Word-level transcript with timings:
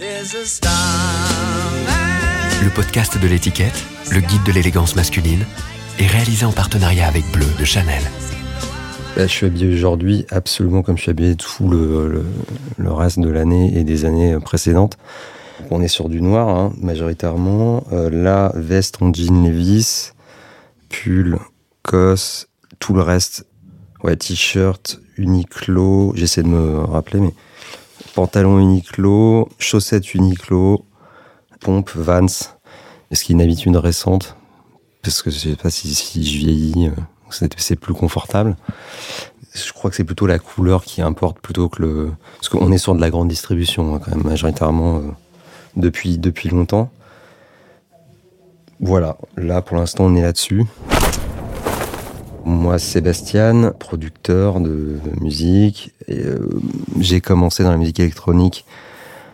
Le 0.00 0.06
podcast 2.74 3.20
de 3.20 3.28
l'étiquette, 3.28 3.84
le 4.10 4.20
guide 4.20 4.42
de 4.46 4.52
l'élégance 4.52 4.96
masculine, 4.96 5.44
est 5.98 6.06
réalisé 6.06 6.46
en 6.46 6.52
partenariat 6.52 7.06
avec 7.06 7.30
Bleu 7.32 7.44
de 7.58 7.64
Chanel. 7.66 8.00
Je 9.18 9.26
suis 9.26 9.44
habillé 9.44 9.74
aujourd'hui 9.74 10.24
absolument 10.30 10.82
comme 10.82 10.96
je 10.96 11.02
suis 11.02 11.10
habillé 11.10 11.36
tout 11.36 11.68
le, 11.68 12.24
reste 12.78 13.20
de 13.20 13.28
l'année 13.28 13.76
et 13.76 13.84
des 13.84 14.06
années 14.06 14.38
précédentes. 14.40 14.96
On 15.70 15.82
est 15.82 15.88
sur 15.88 16.08
du 16.08 16.22
noir, 16.22 16.48
hein, 16.48 16.72
majoritairement. 16.80 17.84
Euh, 17.92 18.08
la 18.10 18.52
veste 18.54 19.02
en 19.02 19.12
jean 19.12 19.44
Levis, 19.44 20.12
pull, 20.88 21.38
cos, 21.82 22.46
tout 22.78 22.94
le 22.94 23.02
reste. 23.02 23.44
Ouais, 24.02 24.16
t-shirt, 24.16 24.98
Uniqlo, 25.18 26.14
j'essaie 26.16 26.42
de 26.42 26.48
me 26.48 26.78
rappeler, 26.78 27.20
mais 27.20 27.34
pantalon 28.14 28.58
Uniqlo, 28.58 29.48
chaussettes 29.58 30.14
Uniqlo, 30.14 30.84
pompe 31.60 31.90
Vans. 31.94 32.26
Est-ce 33.10 33.24
qu'il 33.24 33.36
y 33.36 33.40
a 33.40 33.42
une 33.42 33.50
habitude 33.50 33.76
récente 33.76 34.36
Parce 35.02 35.22
que 35.22 35.30
je 35.30 35.38
sais 35.38 35.56
pas 35.56 35.70
si, 35.70 35.94
si 35.94 36.24
je 36.24 36.38
vieillis, 36.38 36.88
euh, 36.88 37.46
c'est 37.56 37.76
plus 37.76 37.94
confortable 37.94 38.56
je 39.54 39.72
crois 39.72 39.90
que 39.90 39.96
c'est 39.96 40.04
plutôt 40.04 40.26
la 40.26 40.38
couleur 40.38 40.84
qui 40.84 41.02
importe 41.02 41.40
plutôt 41.40 41.68
que 41.68 41.82
le. 41.82 42.12
Parce 42.36 42.48
qu'on 42.48 42.70
est 42.72 42.78
sur 42.78 42.94
de 42.94 43.00
la 43.00 43.10
grande 43.10 43.28
distribution, 43.28 43.94
hein, 43.94 44.00
quand 44.02 44.14
même, 44.14 44.24
majoritairement, 44.24 44.98
euh, 44.98 45.02
depuis, 45.76 46.18
depuis 46.18 46.48
longtemps. 46.48 46.90
Voilà, 48.80 49.18
là 49.36 49.60
pour 49.60 49.76
l'instant 49.76 50.04
on 50.04 50.16
est 50.16 50.22
là-dessus. 50.22 50.64
Moi, 52.44 52.78
Sébastien, 52.78 53.72
producteur 53.78 54.60
de, 54.60 54.98
musique. 55.20 55.92
Euh, 56.08 56.48
j'ai 56.98 57.20
commencé 57.20 57.62
dans 57.62 57.70
la 57.70 57.76
musique 57.76 58.00
électronique 58.00 58.64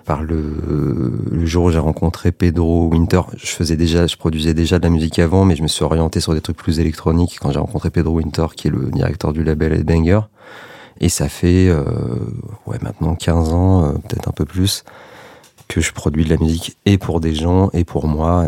par 0.04 0.22
le, 0.22 1.12
le 1.30 1.46
jour 1.46 1.64
où 1.66 1.70
j'ai 1.70 1.78
rencontré 1.78 2.32
Pedro 2.32 2.88
Winter. 2.88 3.22
Je 3.36 3.46
faisais 3.46 3.76
déjà, 3.76 4.06
je 4.06 4.16
produisais 4.16 4.54
déjà 4.54 4.78
de 4.78 4.84
la 4.84 4.90
musique 4.90 5.18
avant, 5.18 5.44
mais 5.44 5.56
je 5.56 5.62
me 5.62 5.68
suis 5.68 5.84
orienté 5.84 6.20
sur 6.20 6.34
des 6.34 6.40
trucs 6.40 6.56
plus 6.56 6.80
électroniques 6.80 7.38
quand 7.40 7.50
j'ai 7.50 7.58
rencontré 7.58 7.90
Pedro 7.90 8.14
Winter, 8.14 8.46
qui 8.56 8.68
est 8.68 8.70
le 8.70 8.90
directeur 8.90 9.32
du 9.32 9.42
label 9.42 9.72
Headbanger. 9.72 10.20
Et 11.00 11.08
ça 11.08 11.28
fait, 11.28 11.68
euh, 11.68 11.84
ouais, 12.66 12.78
maintenant 12.80 13.14
15 13.14 13.52
ans, 13.52 13.84
euh, 13.84 13.92
peut-être 13.92 14.28
un 14.28 14.32
peu 14.32 14.44
plus, 14.44 14.84
que 15.68 15.80
je 15.80 15.92
produis 15.92 16.24
de 16.24 16.30
la 16.30 16.36
musique 16.36 16.76
et 16.86 16.96
pour 16.96 17.20
des 17.20 17.34
gens 17.34 17.70
et 17.72 17.84
pour 17.84 18.06
moi. 18.06 18.46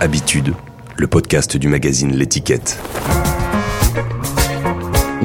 Habitude, 0.00 0.54
le 0.96 1.06
podcast 1.08 1.56
du 1.56 1.66
magazine 1.66 2.12
L'étiquette. 2.14 2.78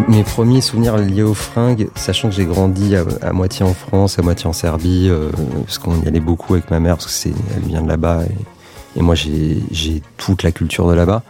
Mes 0.07 0.23
premiers 0.23 0.61
souvenirs 0.61 0.97
liés 0.97 1.21
aux 1.21 1.35
fringues, 1.35 1.89
sachant 1.95 2.29
que 2.29 2.35
j'ai 2.35 2.45
grandi 2.45 2.95
à, 2.95 3.33
moitié 3.33 3.63
en 3.63 3.75
France, 3.75 4.17
à 4.17 4.23
moitié 4.23 4.47
en 4.47 4.53
Serbie, 4.53 5.09
euh, 5.09 5.29
parce 5.63 5.77
qu'on 5.77 6.01
y 6.01 6.07
allait 6.07 6.19
beaucoup 6.19 6.55
avec 6.55 6.71
ma 6.71 6.79
mère, 6.79 6.95
parce 6.95 7.05
que 7.05 7.11
c'est, 7.11 7.33
elle 7.55 7.69
vient 7.69 7.83
de 7.83 7.89
là-bas, 7.89 8.21
et, 8.95 9.01
moi 9.01 9.13
j'ai, 9.13 10.01
toute 10.17 10.41
la 10.41 10.51
culture 10.51 10.87
de 10.87 10.93
là-bas. 10.95 11.21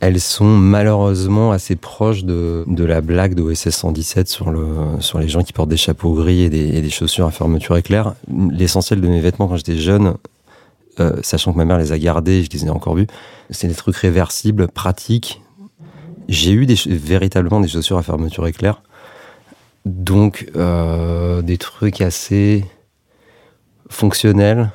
Elles 0.00 0.18
sont 0.18 0.46
malheureusement 0.46 1.52
assez 1.52 1.76
proches 1.76 2.24
de, 2.24 2.64
la 2.78 3.02
blague 3.02 3.34
de 3.34 3.42
OSS 3.42 3.68
117 3.68 4.28
sur, 4.28 4.50
le, 4.50 4.66
sur 5.00 5.18
les 5.18 5.28
gens 5.28 5.42
qui 5.42 5.52
portent 5.52 5.68
des 5.68 5.76
chapeaux 5.76 6.14
gris 6.14 6.42
et 6.42 6.48
des, 6.48 6.68
et 6.76 6.80
des 6.80 6.88
chaussures 6.88 7.26
à 7.26 7.30
fermeture 7.30 7.76
éclair. 7.76 8.14
L'essentiel 8.50 9.02
de 9.02 9.08
mes 9.08 9.20
vêtements 9.20 9.46
quand 9.46 9.56
j'étais 9.56 9.76
jeune, 9.76 10.14
euh, 11.00 11.16
sachant 11.22 11.52
que 11.52 11.58
ma 11.58 11.66
mère 11.66 11.78
les 11.78 11.92
a 11.92 11.98
gardés, 11.98 12.42
je 12.42 12.50
les 12.50 12.64
ai 12.64 12.70
encore 12.70 12.94
vus. 12.94 13.06
C'est 13.50 13.68
des 13.68 13.74
trucs 13.74 13.96
réversibles, 13.96 14.68
pratiques. 14.68 15.42
J'ai 16.28 16.52
eu 16.52 16.64
des, 16.64 16.76
véritablement 16.86 17.60
des 17.60 17.68
chaussures 17.68 17.98
à 17.98 18.02
fermeture 18.02 18.46
éclair. 18.46 18.82
Donc, 19.84 20.50
euh, 20.56 21.42
des 21.42 21.58
trucs 21.58 22.00
assez 22.00 22.64
fonctionnels 23.90 24.70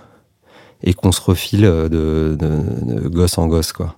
et 0.83 0.93
qu'on 0.93 1.11
se 1.11 1.21
refile 1.21 1.63
de, 1.63 2.37
gosse 3.07 3.39
en 3.39 3.47
gosse, 3.47 3.71
quoi. 3.73 3.95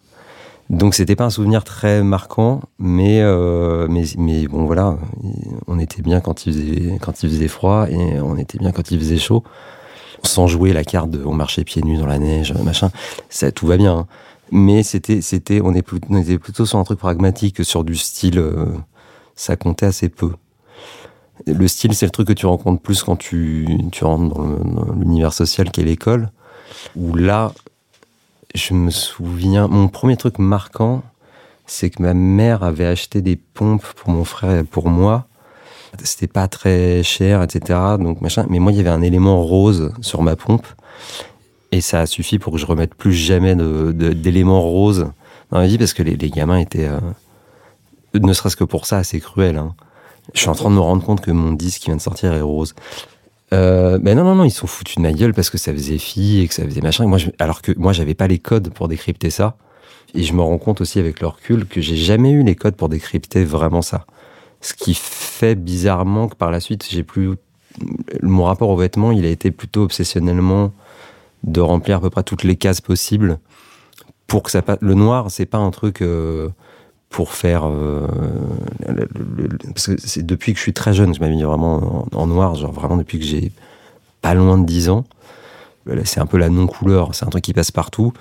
Donc 0.70 0.96
c'était 0.96 1.16
pas 1.16 1.26
un 1.26 1.30
souvenir 1.30 1.64
très 1.64 2.04
marquant, 2.04 2.62
mais, 2.78 3.22
euh, 3.22 3.88
mais, 3.90 4.04
mais 4.18 4.48
bon 4.48 4.66
voilà, 4.66 4.98
on 5.68 5.80
était 5.80 6.02
bien 6.02 6.20
quand 6.20 6.46
il, 6.46 6.54
faisait, 6.54 6.98
quand 7.00 7.24
il 7.24 7.30
faisait 7.30 7.48
froid 7.48 7.88
et 7.90 8.20
on 8.20 8.38
était 8.38 8.58
bien 8.58 8.72
quand 8.72 8.92
il 8.92 9.00
faisait 9.00 9.18
chaud 9.18 9.44
sans 10.24 10.48
jouer 10.48 10.74
la 10.74 10.84
carte 10.84 11.10
de 11.10 11.24
on 11.24 11.34
marchait 11.34 11.64
pieds 11.64 11.82
nus 11.82 11.98
dans 11.98 12.06
la 12.06 12.20
neige, 12.20 12.54
machin. 12.64 12.90
Ça, 13.30 13.52
tout 13.52 13.68
va 13.68 13.78
bien. 13.78 14.00
Hein. 14.00 14.08
Mais 14.52 14.84
c'était, 14.84 15.22
c'était, 15.22 15.62
on, 15.62 15.74
on 16.10 16.18
était 16.18 16.38
plutôt 16.38 16.66
sur 16.66 16.80
un 16.80 16.84
truc 16.84 17.00
pragmatique 17.00 17.58
que 17.58 17.64
sur 17.64 17.84
du 17.84 17.96
style. 17.96 18.40
Euh, 18.40 18.66
ça 19.36 19.56
comptait 19.56 19.86
assez 19.86 20.10
peu. 20.10 20.32
Le 21.46 21.68
style, 21.68 21.94
c'est 21.94 22.06
le 22.06 22.12
truc 22.12 22.28
que 22.30 22.34
tu 22.34 22.46
rencontres 22.46 22.82
plus 22.82 23.04
quand 23.04 23.16
tu, 23.16 23.68
tu 23.92 24.04
rentres 24.04 24.34
dans 24.34 24.94
l'univers 24.94 25.34
social 25.34 25.70
qu'est 25.70 25.84
l'école. 25.84 26.32
Où 26.96 27.16
là, 27.16 27.54
je 28.56 28.74
me 28.74 28.92
souviens, 28.92 29.68
mon 29.68 29.88
premier 29.88 30.18
truc 30.18 30.40
marquant, 30.40 31.04
c'est 31.66 31.90
que 31.90 32.02
ma 32.02 32.14
mère 32.14 32.64
avait 32.64 32.86
acheté 32.86 33.22
des 33.22 33.36
pompes 33.36 33.86
pour 33.96 34.10
mon 34.10 34.24
frère 34.24 34.60
et 34.60 34.64
pour 34.64 34.90
moi 34.90 35.28
c'était 36.04 36.28
pas 36.28 36.48
très 36.48 37.04
cher, 37.04 37.42
etc. 37.42 37.80
Donc 38.00 38.22
machin. 38.22 38.46
Mais 38.50 38.60
moi, 38.60 38.72
il 38.72 38.78
y 38.78 38.82
avait 38.82 38.90
un 38.90 39.02
élément 39.02 39.44
rose 39.44 39.94
sur 40.02 40.22
ma 40.22 40.36
pompe. 40.36 40.68
Et 41.72 41.82
ça 41.82 42.02
a 42.02 42.06
suffi 42.06 42.40
pour 42.40 42.54
que 42.54 42.60
je 42.60 42.66
remette 42.66 42.96
plus 42.96 43.14
jamais 43.14 43.56
d'éléments 43.56 44.62
roses 44.62 45.12
dans 45.52 45.60
ma 45.60 45.68
vie 45.68 45.78
parce 45.78 45.94
que 45.94 46.04
les, 46.04 46.16
gamins 46.30 46.58
étaient, 46.58 46.88
euh, 46.88 47.00
ne 48.14 48.34
serait-ce 48.34 48.56
que 48.56 48.64
pour 48.64 48.86
ça, 48.86 48.98
assez 48.98 49.20
cruels. 49.20 49.58
Hein. 49.58 49.76
Je 50.34 50.40
suis 50.40 50.50
en 50.50 50.56
train 50.56 50.70
de 50.70 50.76
me 50.76 50.80
rendre 50.80 51.04
compte 51.04 51.22
que 51.22 51.32
mon 51.32 51.52
disque 51.54 51.82
qui 51.82 51.86
vient 51.88 51.98
de 51.98 52.02
sortir 52.02 52.34
est 52.34 52.42
rose. 52.42 52.74
Euh, 53.54 53.98
ben 53.98 54.18
non, 54.18 54.24
non, 54.24 54.36
non, 54.36 54.44
ils 54.44 54.52
sont 54.52 54.68
foutus 54.68 54.98
de 54.98 55.02
ma 55.02 55.14
gueule 55.14 55.34
parce 55.34 55.50
que 55.50 55.58
ça 55.58 55.72
faisait 55.72 55.98
fille 55.98 56.42
et 56.42 56.48
que 56.48 56.54
ça 56.54 56.64
faisait 56.64 56.82
machin. 56.82 57.06
moi, 57.08 57.20
alors 57.40 57.62
que 57.62 57.72
moi, 57.78 57.94
j'avais 57.94 58.14
pas 58.14 58.28
les 58.28 58.40
codes 58.40 58.70
pour 58.70 58.88
décrypter 58.88 59.30
ça. 59.30 59.58
Et 60.14 60.24
je 60.24 60.34
me 60.34 60.42
rends 60.42 60.58
compte 60.58 60.82
aussi 60.82 61.00
avec 61.00 61.20
le 61.20 61.28
recul 61.28 61.66
que 61.66 61.82
j'ai 61.82 61.96
jamais 61.96 62.32
eu 62.32 62.44
les 62.44 62.56
codes 62.56 62.76
pour 62.76 62.90
décrypter 62.90 63.44
vraiment 63.44 63.82
ça. 63.82 64.06
Ce 64.62 64.74
qui 64.74 64.94
fait 64.94 65.56
bizarrement 65.56 66.28
que 66.28 66.36
par 66.36 66.52
la 66.52 66.60
suite, 66.60 66.88
j'ai 66.90 67.04
plus. 67.04 67.36
Mon 68.24 68.46
rapport 68.46 68.70
aux 68.70 68.78
vêtements, 68.78 69.12
il 69.12 69.26
a 69.26 69.30
été 69.30 69.52
plutôt 69.52 69.84
obsessionnellement 69.84 70.74
de 71.44 71.62
remplir 71.62 71.98
à 71.98 72.02
peu 72.02 72.10
près 72.10 72.24
toutes 72.24 72.44
les 72.44 72.56
cases 72.56 72.82
possibles 72.82 73.40
pour 74.26 74.44
que 74.44 74.52
ça 74.52 74.62
passe. 74.62 74.80
Le 74.82 74.94
noir, 74.94 75.30
c'est 75.30 75.46
pas 75.46 75.60
un 75.60 75.72
truc 75.72 76.02
euh, 76.02 76.50
pour 77.10 77.34
faire. 77.34 77.64
Euh, 77.66 78.08
parce 79.74 79.88
que 79.88 79.98
c'est 79.98 80.26
depuis 80.26 80.54
que 80.54 80.58
je 80.58 80.64
suis 80.64 80.74
très 80.74 80.94
jeune, 80.94 81.14
je 81.14 81.20
m'habille 81.20 81.44
vraiment 81.44 82.08
en, 82.14 82.28
noir, 82.28 82.56
genre 82.56 82.72
vraiment 82.72 82.98
depuis 82.98 83.20
que 83.20 83.26
j'ai 83.26 83.52
pas 84.22 84.34
loin 84.34 84.58
de 84.58 84.66
10 84.66 84.90
ans. 84.90 85.06
C'est 86.04 86.20
un 86.20 86.26
peu 86.26 86.38
la 86.38 86.50
non-couleur, 86.50 87.16
c'est 87.16 87.26
un 87.26 87.30
truc 87.30 87.44
qui 87.44 87.54
passe 87.54 87.72
partout. 87.72 88.12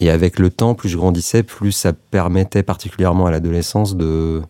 Et 0.00 0.10
avec 0.10 0.38
le 0.38 0.50
temps, 0.50 0.74
plus 0.74 0.88
je 0.88 0.96
grandissais, 0.96 1.42
plus 1.42 1.72
ça 1.72 1.92
permettait 1.92 2.62
particulièrement 2.64 3.26
à 3.26 3.30
l'adolescence 3.30 3.96
de 3.96 4.42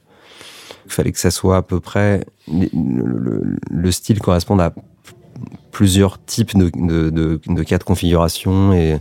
il 0.86 0.92
fallait 0.92 1.12
que 1.12 1.18
ça 1.18 1.30
soit 1.30 1.58
à 1.58 1.62
peu 1.62 1.80
près 1.80 2.24
le, 2.50 3.90
style 3.90 4.20
corresponde 4.20 4.60
à 4.62 4.72
plusieurs 5.70 6.22
types 6.24 6.56
de, 6.56 7.62
cas 7.62 7.76
de 7.76 7.84
configuration 7.84 8.72
et 8.72 8.98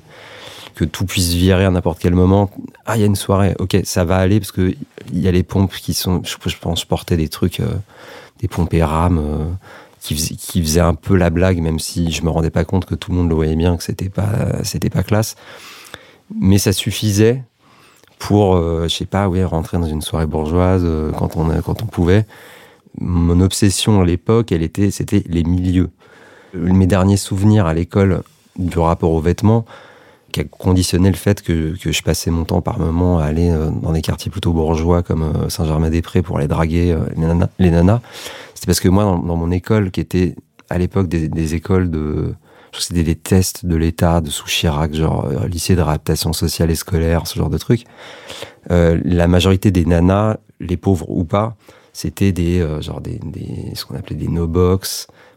que 0.78 0.86
tout 0.86 1.06
puisse 1.06 1.34
virer 1.34 1.66
à 1.66 1.72
n'importe 1.72 1.98
quel 1.98 2.14
moment. 2.14 2.52
Ah, 2.86 2.98
il 2.98 3.00
y 3.00 3.04
a 3.04 3.08
une 3.08 3.16
soirée, 3.16 3.56
ok, 3.58 3.80
ça 3.84 4.06
va 4.06 4.18
aller 4.18 4.40
parce 4.40 4.52
que 4.52 4.76
il 5.12 5.20
y 5.20 5.28
a 5.28 5.32
les 5.32 5.42
pompes 5.42 5.74
qui 5.74 5.96
sont, 5.96 6.22
je, 6.24 6.36
pense, 6.62 6.82
je 6.82 6.86
portais 6.86 7.18
des 7.18 7.30
trucs, 7.30 7.62
euh, 7.62 7.74
des 8.40 8.48
pompes 8.48 8.76
et 8.76 8.84
rames 8.84 9.18
euh, 9.18 9.46
qui, 10.02 10.16
faisaient, 10.62 10.80
un 10.80 10.94
peu 10.94 11.16
la 11.16 11.32
blague, 11.32 11.60
même 11.62 11.80
si 11.80 12.12
je 12.12 12.22
me 12.22 12.30
rendais 12.30 12.52
pas 12.52 12.64
compte 12.64 12.86
que 12.86 12.94
tout 12.94 13.10
le 13.10 13.18
monde 13.18 13.30
le 13.30 13.34
voyait 13.34 13.56
bien, 13.56 13.76
que 13.76 13.84
c'était 13.84 14.10
pas, 14.10 14.64
c'était 14.64 14.92
pas 14.92 15.02
classe. 15.02 15.36
Mais 16.40 16.60
ça 16.60 16.74
suffisait 16.74 17.42
pour, 18.20 18.56
euh, 18.56 18.84
je 18.84 18.96
sais 18.96 19.06
pas, 19.06 19.30
oui, 19.30 19.44
rentrer 19.44 19.80
dans 19.80 19.88
une 19.88 20.04
soirée 20.04 20.28
bourgeoise 20.28 20.84
euh, 20.86 21.12
quand 21.12 21.38
on 21.38 21.50
quand 21.62 21.82
on 21.82 21.88
pouvait. 21.88 22.28
Mon 23.02 23.42
obsession 23.42 24.02
à 24.02 24.06
l'époque, 24.06 24.52
elle 24.52 24.62
était, 24.62 24.92
c'était 24.92 25.24
les 25.28 25.44
milieux. 25.44 25.90
Mes 26.54 26.86
derniers 26.86 27.18
souvenirs 27.18 27.66
à 27.66 27.74
l'école 27.74 28.22
du 28.58 28.78
rapport 28.78 29.12
aux 29.12 29.22
vêtements, 29.22 29.66
qui 30.32 30.42
a 30.42 30.44
conditionné 30.44 31.10
le 31.10 31.16
fait 31.16 31.42
que, 31.42 31.76
que 31.78 31.92
je 31.92 32.04
passais 32.04 32.32
mon 32.32 32.46
temps 32.46 32.62
par 32.62 32.80
moments 32.80 33.20
à 33.20 33.26
aller 33.26 33.50
euh, 33.50 33.70
dans 33.70 33.92
des 33.92 34.02
quartiers 34.02 34.32
plutôt 34.32 34.54
bourgeois 34.54 35.04
comme 35.04 35.50
Saint-Germain-des-Prés 35.50 36.22
pour 36.22 36.38
aller 36.38 36.48
draguer 36.48 36.98
les 37.60 37.72
nanas. 37.72 38.02
C'était 38.54 38.68
parce 38.68 38.80
que 38.80 38.90
moi, 38.90 39.04
dans, 39.04 39.36
mon 39.36 39.52
école, 39.52 39.92
qui 39.92 40.00
était 40.00 40.36
à 40.70 40.78
l'époque 40.78 41.08
des, 41.08 41.54
écoles 41.56 41.90
de 41.90 42.34
c'était 42.80 43.04
des 43.04 43.16
tests 43.16 43.66
de 43.66 43.76
l'État 43.76 44.22
de 44.22 44.30
sous 44.30 44.48
Chirac, 44.48 44.94
genre 44.94 45.26
euh, 45.26 45.48
lycée 45.48 45.76
de 45.76 45.82
réadaptation 45.82 46.34
sociale 46.34 46.72
et 46.72 46.76
scolaire, 46.76 47.28
ce 47.28 47.38
genre 47.38 47.50
de 47.50 47.58
trucs. 47.58 47.86
Euh, 48.72 49.00
la 49.04 49.28
majorité 49.28 49.72
des 49.72 49.86
nanas, 49.86 50.38
les 50.60 50.78
pauvres 50.78 51.10
ou 51.10 51.24
pas, 51.24 51.56
c'était 51.94 52.32
des 52.32 52.60
euh, 52.60 52.82
genre 52.82 53.02
des, 53.02 53.20
des, 53.24 53.74
ce 53.76 53.86
qu'on 53.86 53.96
appelait 53.96 54.16
des 54.16 54.28
no 54.28 54.48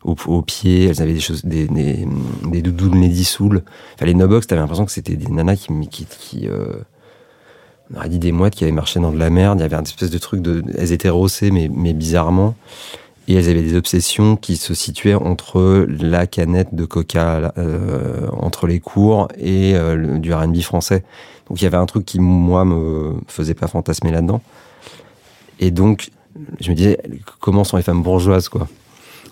box 0.04 0.26
aux, 0.26 0.42
pieds, 0.42 0.86
elles 0.86 1.02
avaient 1.02 1.14
des 1.14 1.20
choses, 1.20 1.44
des, 1.44 1.66
des, 1.66 2.06
des 2.46 2.62
doudounes 2.62 3.00
Lady 3.00 3.24
Soul. 3.24 3.62
Enfin, 3.94 4.06
les 4.06 4.14
no-box, 4.14 4.46
t'avais 4.46 4.60
l'impression 4.60 4.84
que 4.84 4.92
c'était 4.92 5.16
des 5.16 5.28
nanas 5.28 5.56
qui, 5.56 5.68
qui, 5.88 6.06
qui 6.06 6.48
euh, 6.48 6.82
on 7.92 7.98
aurait 7.98 8.08
dit 8.08 8.18
des 8.18 8.32
mouettes 8.32 8.54
qui 8.54 8.64
avaient 8.64 8.72
marché 8.72 9.00
dans 9.00 9.12
de 9.12 9.18
la 9.18 9.30
merde. 9.30 9.58
Il 9.58 9.62
y 9.62 9.64
avait 9.64 9.76
un 9.76 9.82
espèce 9.82 10.10
de 10.10 10.18
truc 10.18 10.42
de, 10.42 10.62
elles 10.76 10.92
étaient 10.92 11.08
rossées, 11.08 11.50
mais, 11.50 11.70
mais 11.72 11.92
bizarrement. 11.92 12.54
Et 13.28 13.34
elles 13.34 13.48
avaient 13.48 13.62
des 13.62 13.76
obsessions 13.76 14.36
qui 14.36 14.56
se 14.56 14.74
situaient 14.74 15.14
entre 15.14 15.86
la 15.88 16.26
canette 16.26 16.74
de 16.74 16.84
coca, 16.84 17.52
euh, 17.58 18.28
entre 18.32 18.66
les 18.66 18.80
cours 18.80 19.28
et 19.38 19.74
euh, 19.74 20.18
du 20.18 20.32
R&B 20.32 20.60
français. 20.60 21.04
Donc 21.48 21.60
il 21.60 21.64
y 21.64 21.66
avait 21.66 21.76
un 21.76 21.86
truc 21.86 22.04
qui, 22.04 22.20
moi, 22.20 22.64
me 22.64 23.14
faisait 23.28 23.54
pas 23.54 23.66
fantasmer 23.66 24.10
là-dedans. 24.10 24.40
Et 25.58 25.70
donc, 25.70 26.10
je 26.60 26.70
me 26.70 26.76
disais, 26.76 26.98
comment 27.40 27.64
sont 27.64 27.76
les 27.76 27.82
femmes 27.82 28.02
bourgeoises, 28.02 28.48
quoi? 28.48 28.68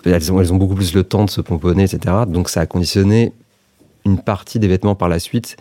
Elles 0.05 0.31
ont, 0.31 0.55
beaucoup 0.55 0.75
plus 0.75 0.93
le 0.93 1.03
temps 1.03 1.25
de 1.25 1.29
se 1.29 1.41
pomponner, 1.41 1.83
etc. 1.83 2.15
Donc 2.27 2.49
ça 2.49 2.61
a 2.61 2.65
conditionné 2.65 3.33
une 4.05 4.19
partie 4.19 4.59
des 4.59 4.67
vêtements 4.67 4.95
par 4.95 5.09
la 5.09 5.19
suite. 5.19 5.57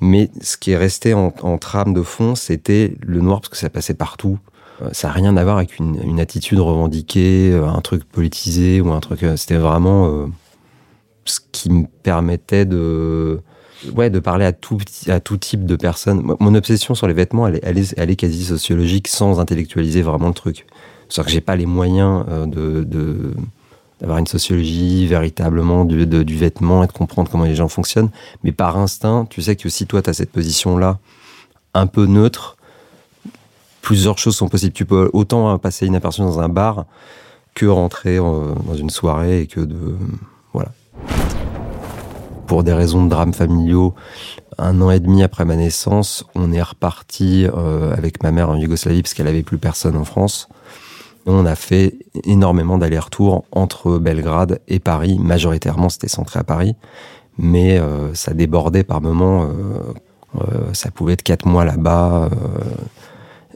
Mais 0.00 0.30
ce 0.40 0.56
qui 0.56 0.70
est 0.70 0.76
resté 0.76 1.12
en, 1.12 1.58
trame 1.58 1.92
de 1.92 2.02
fond, 2.02 2.34
c'était 2.34 2.96
le 3.00 3.20
noir, 3.20 3.40
parce 3.40 3.50
que 3.50 3.56
ça 3.56 3.68
passait 3.68 3.94
partout. 3.94 4.38
Euh, 4.82 4.88
ça 4.92 5.08
n'a 5.08 5.14
rien 5.14 5.36
à 5.36 5.44
voir 5.44 5.58
avec 5.58 5.78
une, 5.78 6.18
attitude 6.20 6.58
revendiquée, 6.58 7.50
euh, 7.52 7.66
un 7.66 7.80
truc 7.82 8.04
politisé 8.04 8.80
ou 8.80 8.90
un 8.92 9.00
truc. 9.00 9.22
Euh, 9.22 9.36
c'était 9.36 9.56
vraiment 9.56 10.28
ce 11.26 11.40
qui 11.52 11.70
me 11.70 11.84
permettait 12.02 12.64
de, 12.64 13.40
ouais, 13.94 14.08
de 14.08 14.20
parler 14.20 14.46
à 14.46 14.52
tout, 14.52 14.78
à 15.08 15.20
tout 15.20 15.36
type 15.36 15.66
de 15.66 15.76
personnes. 15.76 16.34
Mon 16.40 16.54
obsession 16.54 16.94
sur 16.94 17.06
les 17.06 17.14
vêtements, 17.14 17.46
elle 17.46 17.56
est, 17.56 17.94
elle 17.98 18.10
est, 18.10 18.16
quasi 18.16 18.44
sociologique 18.44 19.06
sans 19.06 19.38
intellectualiser 19.38 20.00
vraiment 20.00 20.28
le 20.28 20.34
truc. 20.34 20.66
C'est-à-dire 21.08 21.26
que 21.26 21.32
j'ai 21.32 21.40
pas 21.42 21.56
les 21.56 21.66
moyens 21.66 22.24
de 22.46 23.34
d'avoir 24.00 24.18
une 24.18 24.26
sociologie 24.26 25.06
véritablement 25.06 25.84
du, 25.84 26.06
de, 26.06 26.22
du 26.22 26.36
vêtement 26.36 26.82
et 26.82 26.86
de 26.86 26.92
comprendre 26.92 27.30
comment 27.30 27.44
les 27.44 27.54
gens 27.54 27.68
fonctionnent. 27.68 28.10
Mais 28.44 28.52
par 28.52 28.78
instinct, 28.78 29.26
tu 29.28 29.42
sais 29.42 29.56
que 29.56 29.68
si 29.68 29.86
toi, 29.86 30.02
tu 30.02 30.10
as 30.10 30.14
cette 30.14 30.32
position-là, 30.32 30.98
un 31.74 31.86
peu 31.86 32.06
neutre, 32.06 32.56
plusieurs 33.82 34.18
choses 34.18 34.36
sont 34.36 34.48
possibles. 34.48 34.72
Tu 34.72 34.86
peux 34.86 35.10
autant 35.12 35.58
passer 35.58 35.86
inaperçu 35.86 36.20
dans 36.22 36.40
un 36.40 36.48
bar 36.48 36.86
que 37.54 37.66
rentrer 37.66 38.18
euh, 38.18 38.54
dans 38.66 38.74
une 38.74 38.90
soirée 38.90 39.42
et 39.42 39.46
que 39.46 39.60
de... 39.60 39.96
Voilà. 40.52 40.70
Pour 42.46 42.64
des 42.64 42.72
raisons 42.72 43.04
de 43.04 43.10
drames 43.10 43.34
familiaux, 43.34 43.94
un 44.58 44.80
an 44.80 44.90
et 44.90 44.98
demi 44.98 45.22
après 45.22 45.44
ma 45.44 45.56
naissance, 45.56 46.24
on 46.34 46.52
est 46.52 46.62
reparti 46.62 47.46
euh, 47.46 47.94
avec 47.96 48.22
ma 48.22 48.32
mère 48.32 48.50
en 48.50 48.56
Yougoslavie 48.56 49.02
parce 49.02 49.14
qu'elle 49.14 49.28
avait 49.28 49.42
plus 49.42 49.58
personne 49.58 49.96
en 49.96 50.04
France. 50.04 50.48
On 51.32 51.46
a 51.46 51.54
fait 51.54 51.94
énormément 52.24 52.76
d'allers-retours 52.76 53.44
entre 53.52 53.98
Belgrade 53.98 54.60
et 54.66 54.80
Paris. 54.80 55.16
Majoritairement, 55.20 55.88
c'était 55.88 56.08
centré 56.08 56.40
à 56.40 56.44
Paris, 56.44 56.74
mais 57.38 57.78
euh, 57.78 58.12
ça 58.14 58.34
débordait 58.34 58.82
par 58.82 59.00
moments. 59.00 59.44
Euh, 59.44 59.48
euh, 60.40 60.74
ça 60.74 60.90
pouvait 60.90 61.12
être 61.12 61.22
quatre 61.22 61.46
mois 61.46 61.64
là-bas 61.64 62.30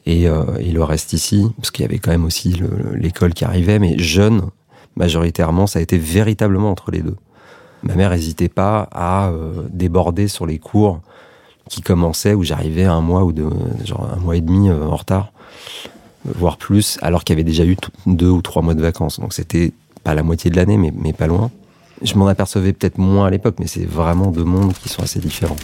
et, 0.06 0.24
et, 0.24 0.72
le 0.72 0.82
reste 0.82 1.14
ici, 1.14 1.48
parce 1.56 1.70
qu'il 1.70 1.82
y 1.82 1.88
avait 1.88 1.98
quand 1.98 2.10
même 2.10 2.24
aussi 2.24 2.60
l'école 2.94 3.34
qui 3.34 3.44
arrivait. 3.44 3.80
Mais 3.80 3.98
jeune, 3.98 4.42
majoritairement, 4.96 5.66
ça 5.66 5.80
a 5.80 5.82
été 5.82 5.98
véritablement 5.98 6.70
entre 6.70 6.92
les 6.92 7.02
deux. 7.02 7.16
Ma 7.82 7.94
mère 7.94 8.10
n'hésitait 8.10 8.48
pas 8.48 8.88
à 8.92 9.32
déborder 9.70 10.28
sur 10.28 10.46
les 10.46 10.58
cours 10.58 11.00
qui 11.68 11.80
commençaient 11.80 12.34
où 12.34 12.42
j'arrivais 12.42 12.84
un 12.84 13.00
mois 13.00 13.24
ou 13.24 13.32
deux, 13.32 13.48
un 14.12 14.16
mois 14.16 14.36
et 14.36 14.40
demi 14.40 14.70
en 14.70 14.96
retard 14.96 15.32
voire 16.24 16.56
plus, 16.56 16.98
alors 17.02 17.24
qu'il 17.24 17.34
y 17.34 17.36
avait 17.36 17.44
déjà 17.44 17.64
eu 17.64 17.76
deux 18.06 18.30
ou 18.30 18.42
trois 18.42 18.62
mois 18.62 18.74
de 18.74 18.82
vacances. 18.82 19.20
Donc 19.20 19.32
c'était 19.32 19.72
pas 20.02 20.14
la 20.14 20.22
moitié 20.22 20.50
de 20.50 20.56
l'année, 20.56 20.76
mais, 20.76 20.92
mais 20.94 21.12
pas 21.12 21.26
loin. 21.26 21.50
Je 22.02 22.14
m'en 22.16 22.26
apercevais 22.26 22.72
peut-être 22.72 22.98
moins 22.98 23.26
à 23.26 23.30
l'époque, 23.30 23.56
mais 23.58 23.66
c'est 23.66 23.86
vraiment 23.86 24.30
deux 24.30 24.44
mondes 24.44 24.72
qui 24.74 24.88
sont 24.88 25.02
assez 25.02 25.20
différents. 25.20 25.56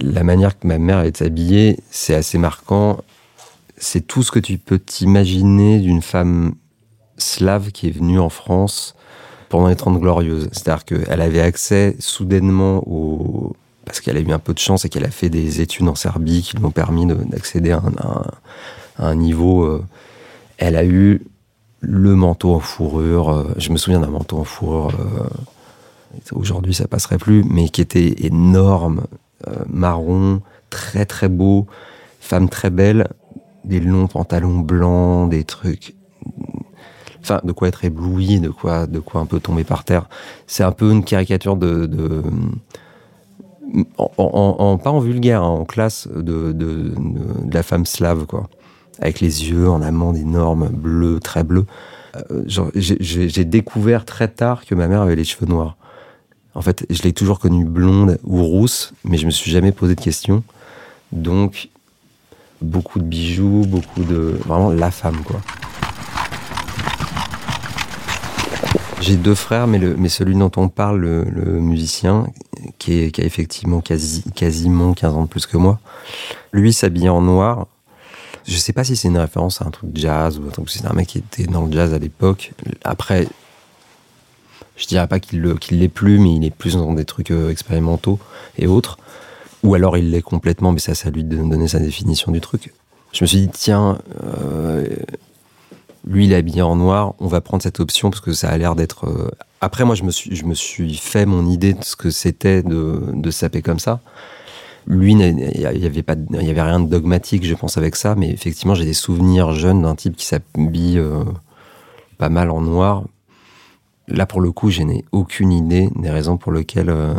La 0.00 0.24
manière 0.24 0.58
que 0.58 0.66
ma 0.66 0.78
mère 0.78 1.00
est 1.00 1.22
habillée, 1.22 1.78
c'est 1.90 2.14
assez 2.14 2.38
marquant. 2.38 2.98
C'est 3.76 4.06
tout 4.06 4.22
ce 4.22 4.30
que 4.30 4.38
tu 4.38 4.58
peux 4.58 4.78
t'imaginer 4.78 5.80
d'une 5.80 6.02
femme 6.02 6.54
slave 7.18 7.70
qui 7.72 7.88
est 7.88 7.92
venue 7.92 8.18
en 8.18 8.28
France 8.28 8.94
pendant 9.48 9.68
les 9.68 9.76
Trente 9.76 10.00
Glorieuses. 10.00 10.48
C'est-à-dire 10.52 10.84
qu'elle 10.84 11.20
avait 11.20 11.40
accès 11.40 11.94
soudainement 11.98 12.82
au, 12.86 13.54
parce 13.84 14.00
qu'elle 14.00 14.16
a 14.16 14.20
eu 14.20 14.32
un 14.32 14.38
peu 14.38 14.54
de 14.54 14.58
chance 14.58 14.84
et 14.84 14.88
qu'elle 14.88 15.04
a 15.04 15.10
fait 15.10 15.28
des 15.28 15.60
études 15.60 15.88
en 15.88 15.94
Serbie 15.94 16.42
qui 16.42 16.56
lui 16.56 16.64
ont 16.64 16.70
permis 16.70 17.06
d'accéder 17.06 17.72
à, 17.72 17.82
un 18.98 19.14
niveau. 19.14 19.64
Euh, 19.64 19.84
elle 20.58 20.76
a 20.76 20.84
eu 20.84 21.22
le 21.80 22.14
manteau 22.14 22.54
en 22.54 22.60
fourrure. 22.60 23.30
Euh, 23.30 23.54
je 23.56 23.70
me 23.70 23.76
souviens 23.76 24.00
d'un 24.00 24.10
manteau 24.10 24.38
en 24.38 24.44
fourrure. 24.44 24.92
Euh, 25.00 26.28
aujourd'hui, 26.32 26.74
ça 26.74 26.86
passerait 26.86 27.18
plus, 27.18 27.42
mais 27.42 27.68
qui 27.68 27.80
était 27.80 28.24
énorme, 28.24 29.02
marron, 29.66 30.40
très 30.70 31.04
très 31.04 31.28
beau, 31.28 31.66
femme 32.20 32.48
très 32.48 32.70
belle, 32.70 33.08
des 33.64 33.80
longs 33.80 34.06
pantalons 34.06 34.58
blancs, 34.58 35.30
des 35.30 35.44
trucs 35.44 35.94
enfin 37.20 37.40
de 37.44 37.52
quoi 37.52 37.68
être 37.68 37.84
ébloui, 37.84 38.40
de 38.40 38.50
quoi 38.50 38.86
de 38.86 38.98
quoi 39.00 39.20
un 39.20 39.26
peu 39.26 39.40
tomber 39.40 39.64
par 39.64 39.84
terre. 39.84 40.08
C'est 40.46 40.64
un 40.64 40.72
peu 40.72 40.92
une 40.92 41.02
caricature 41.02 41.56
de 41.56 41.88
en, 43.98 44.78
pas 44.78 44.90
en 44.90 45.00
vulgaire, 45.00 45.42
hein, 45.42 45.48
en 45.48 45.64
classe 45.64 46.08
de, 46.08 46.52
de, 46.52 46.92
la 47.52 47.62
femme 47.62 47.86
slave, 47.86 48.26
quoi. 48.26 48.48
Avec 49.00 49.20
les 49.20 49.48
yeux 49.48 49.68
en 49.68 49.82
amande 49.82 50.16
énormes, 50.16 50.68
bleus, 50.68 51.18
très 51.20 51.44
bleus. 51.44 51.64
Euh, 52.30 52.44
J'ai 52.74 53.44
découvert 53.44 54.04
très 54.04 54.28
tard 54.28 54.64
que 54.66 54.74
ma 54.74 54.86
mère 54.86 55.00
avait 55.00 55.16
les 55.16 55.24
cheveux 55.24 55.46
noirs. 55.46 55.76
En 56.54 56.60
fait, 56.60 56.84
je 56.90 57.02
l'ai 57.02 57.12
toujours 57.12 57.38
connue 57.38 57.64
blonde 57.64 58.18
ou 58.24 58.42
rousse, 58.42 58.92
mais 59.04 59.16
je 59.16 59.24
me 59.24 59.30
suis 59.30 59.50
jamais 59.50 59.72
posé 59.72 59.94
de 59.94 60.00
questions. 60.00 60.42
Donc, 61.10 61.70
beaucoup 62.60 62.98
de 62.98 63.04
bijoux, 63.04 63.64
beaucoup 63.66 64.04
de. 64.04 64.38
Vraiment 64.46 64.70
la 64.70 64.90
femme, 64.90 65.22
quoi. 65.24 65.40
J'ai 69.02 69.16
deux 69.16 69.34
frères, 69.34 69.66
mais, 69.66 69.78
le, 69.78 69.96
mais 69.96 70.08
celui 70.08 70.36
dont 70.36 70.52
on 70.56 70.68
parle, 70.68 71.00
le, 71.00 71.60
musicien, 71.60 72.28
qui, 72.78 73.00
est, 73.00 73.10
qui, 73.10 73.20
a 73.20 73.24
effectivement 73.24 73.80
quasi, 73.80 74.22
quasiment 74.36 74.94
15 74.94 75.14
ans 75.14 75.22
de 75.22 75.26
plus 75.26 75.44
que 75.44 75.56
moi, 75.56 75.80
lui 76.52 76.72
s'habillait 76.72 77.08
en 77.08 77.20
noir. 77.20 77.66
Je 78.46 78.56
sais 78.56 78.72
pas 78.72 78.84
si 78.84 78.94
c'est 78.94 79.08
une 79.08 79.18
référence 79.18 79.60
à 79.60 79.66
un 79.66 79.70
truc 79.70 79.90
jazz 79.94 80.38
ou 80.38 80.46
un 80.46 80.50
truc, 80.50 80.70
c'est 80.70 80.86
un 80.86 80.92
mec 80.92 81.08
qui 81.08 81.18
était 81.18 81.46
dans 81.46 81.66
le 81.66 81.72
jazz 81.72 81.92
à 81.92 81.98
l'époque. 81.98 82.52
Après, 82.84 83.26
je 84.76 84.86
dirais 84.86 85.08
pas 85.08 85.18
qu'il 85.18 85.42
qu 85.60 85.74
l'est 85.74 85.88
plus, 85.88 86.20
mais 86.20 86.36
il 86.36 86.44
est 86.44 86.54
plus 86.54 86.74
dans 86.76 86.94
des 86.94 87.04
trucs 87.04 87.32
euh, 87.32 87.50
expérimentaux 87.50 88.20
et 88.56 88.68
autres. 88.68 88.98
Ou 89.64 89.74
alors 89.74 89.96
il 89.96 90.12
l'est 90.12 90.22
complètement, 90.22 90.70
mais 90.70 90.78
ça, 90.78 90.94
ça 90.94 91.10
lui 91.10 91.24
donner 91.24 91.66
sa 91.66 91.80
définition 91.80 92.30
du 92.30 92.40
truc. 92.40 92.72
Je 93.12 93.24
me 93.24 93.26
suis 93.26 93.38
dit, 93.38 93.48
tiens, 93.48 93.98
euh, 94.22 94.86
lui, 96.06 96.24
il 96.24 96.32
est 96.32 96.36
habillé 96.36 96.62
en 96.62 96.76
noir. 96.76 97.14
On 97.20 97.26
va 97.26 97.40
prendre 97.40 97.62
cette 97.62 97.80
option 97.80 98.10
parce 98.10 98.20
que 98.20 98.32
ça 98.32 98.48
a 98.48 98.58
l'air 98.58 98.74
d'être. 98.74 99.06
Euh, 99.06 99.30
après, 99.60 99.84
moi, 99.84 99.94
je 99.94 100.02
me 100.02 100.10
suis, 100.10 100.34
je 100.34 100.44
me 100.44 100.54
suis 100.54 100.94
fait 100.96 101.26
mon 101.26 101.48
idée 101.48 101.74
de 101.74 101.84
ce 101.84 101.94
que 101.94 102.10
c'était 102.10 102.62
de, 102.62 103.02
de 103.12 103.30
saper 103.30 103.62
comme 103.62 103.78
ça. 103.78 104.00
Lui, 104.88 105.12
il 105.12 105.60
y 105.60 105.86
avait 105.86 106.02
pas, 106.02 106.16
il 106.30 106.42
y 106.42 106.50
avait 106.50 106.62
rien 106.62 106.80
de 106.80 106.88
dogmatique, 106.88 107.44
je 107.44 107.54
pense, 107.54 107.76
avec 107.76 107.94
ça. 107.94 108.16
Mais 108.16 108.30
effectivement, 108.30 108.74
j'ai 108.74 108.84
des 108.84 108.94
souvenirs 108.94 109.52
jeunes 109.52 109.82
d'un 109.82 109.94
type 109.94 110.16
qui 110.16 110.26
s'habille 110.26 110.98
euh, 110.98 111.22
pas 112.18 112.28
mal 112.28 112.50
en 112.50 112.60
noir. 112.60 113.04
Là, 114.08 114.26
pour 114.26 114.40
le 114.40 114.50
coup, 114.50 114.70
je 114.70 114.82
n'ai 114.82 115.04
aucune 115.12 115.52
idée 115.52 115.88
des 115.94 116.10
raisons 116.10 116.36
pour 116.36 116.50
lesquelles, 116.50 116.90
euh, 116.90 117.14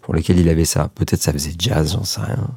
pour 0.00 0.14
lesquelles 0.14 0.38
il 0.38 0.48
avait 0.48 0.64
ça. 0.64 0.88
Peut-être 0.94 1.20
ça 1.20 1.32
faisait 1.32 1.52
jazz, 1.58 1.92
j'en 1.92 2.04
sais 2.04 2.22
rien. 2.22 2.48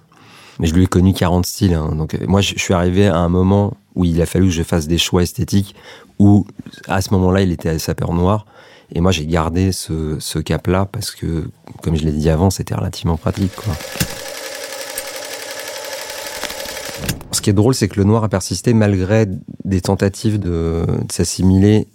Mais 0.59 0.67
je 0.67 0.75
lui 0.75 0.83
ai 0.83 0.87
connu 0.87 1.13
40 1.13 1.45
styles. 1.45 1.73
Hein. 1.73 1.95
Donc, 1.95 2.19
moi, 2.27 2.41
je 2.41 2.53
suis 2.57 2.73
arrivé 2.73 3.07
à 3.07 3.17
un 3.17 3.29
moment 3.29 3.73
où 3.95 4.05
il 4.05 4.21
a 4.21 4.25
fallu 4.25 4.47
que 4.47 4.53
je 4.53 4.63
fasse 4.63 4.87
des 4.87 4.97
choix 4.97 5.23
esthétiques, 5.23 5.75
où 6.19 6.45
à 6.87 7.01
ce 7.01 7.13
moment-là, 7.13 7.41
il 7.41 7.51
était 7.51 7.69
à 7.69 7.79
sa 7.79 7.95
peur 7.95 8.13
noire. 8.13 8.45
Et 8.93 9.01
moi, 9.01 9.11
j'ai 9.11 9.25
gardé 9.25 9.71
ce, 9.71 10.39
cap-là 10.39 10.87
parce 10.91 11.11
que, 11.11 11.49
comme 11.81 11.95
je 11.95 12.03
l'ai 12.03 12.11
dit 12.11 12.29
avant, 12.29 12.49
c'était 12.49 12.75
relativement 12.75 13.17
pratique. 13.17 13.51
Ce 17.31 17.41
qui 17.41 17.49
est 17.49 17.53
drôle, 17.53 17.75
c'est 17.75 17.87
que 17.87 17.97
le 17.97 18.03
noir 18.03 18.23
a 18.23 18.29
persisté 18.29 18.73
malgré 18.73 19.27
des 19.63 19.81
tentatives 19.81 20.39
de, 20.39 20.85
s'assimiler. 21.09 21.87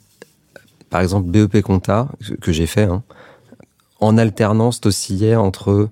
Par 0.89 1.01
exemple, 1.01 1.29
BEP 1.29 1.61
Compta, 1.63 2.09
que 2.41 2.53
j'ai 2.53 2.67
fait, 2.67 2.85
hein, 2.85 3.03
en 4.01 4.17
alternance, 4.17 4.81
t'oscillais 4.81 5.35
entre 5.35 5.89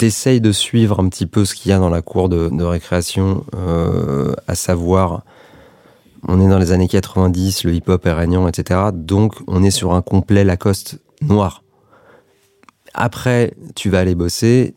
t'essayes 0.00 0.40
de 0.40 0.50
suivre 0.50 0.98
un 0.98 1.10
petit 1.10 1.26
peu 1.26 1.44
ce 1.44 1.54
qu'il 1.54 1.68
y 1.68 1.74
a 1.74 1.78
dans 1.78 1.90
la 1.90 2.00
cour 2.00 2.30
de, 2.30 2.64
récréation, 2.64 3.44
euh, 3.54 4.32
à 4.48 4.54
savoir, 4.54 5.24
on 6.26 6.40
est 6.40 6.48
dans 6.48 6.58
les 6.58 6.72
années 6.72 6.88
90, 6.88 7.64
le 7.64 7.74
hip-hop 7.74 8.06
est 8.06 8.12
régnant, 8.12 8.48
etc. 8.48 8.80
Donc, 8.94 9.34
on 9.46 9.62
est 9.62 9.70
sur 9.70 9.92
un 9.92 10.00
complet 10.00 10.42
Lacoste 10.42 11.00
noir. 11.20 11.62
Après, 12.94 13.52
tu 13.74 13.90
vas 13.90 13.98
aller 13.98 14.14
bosser. 14.14 14.74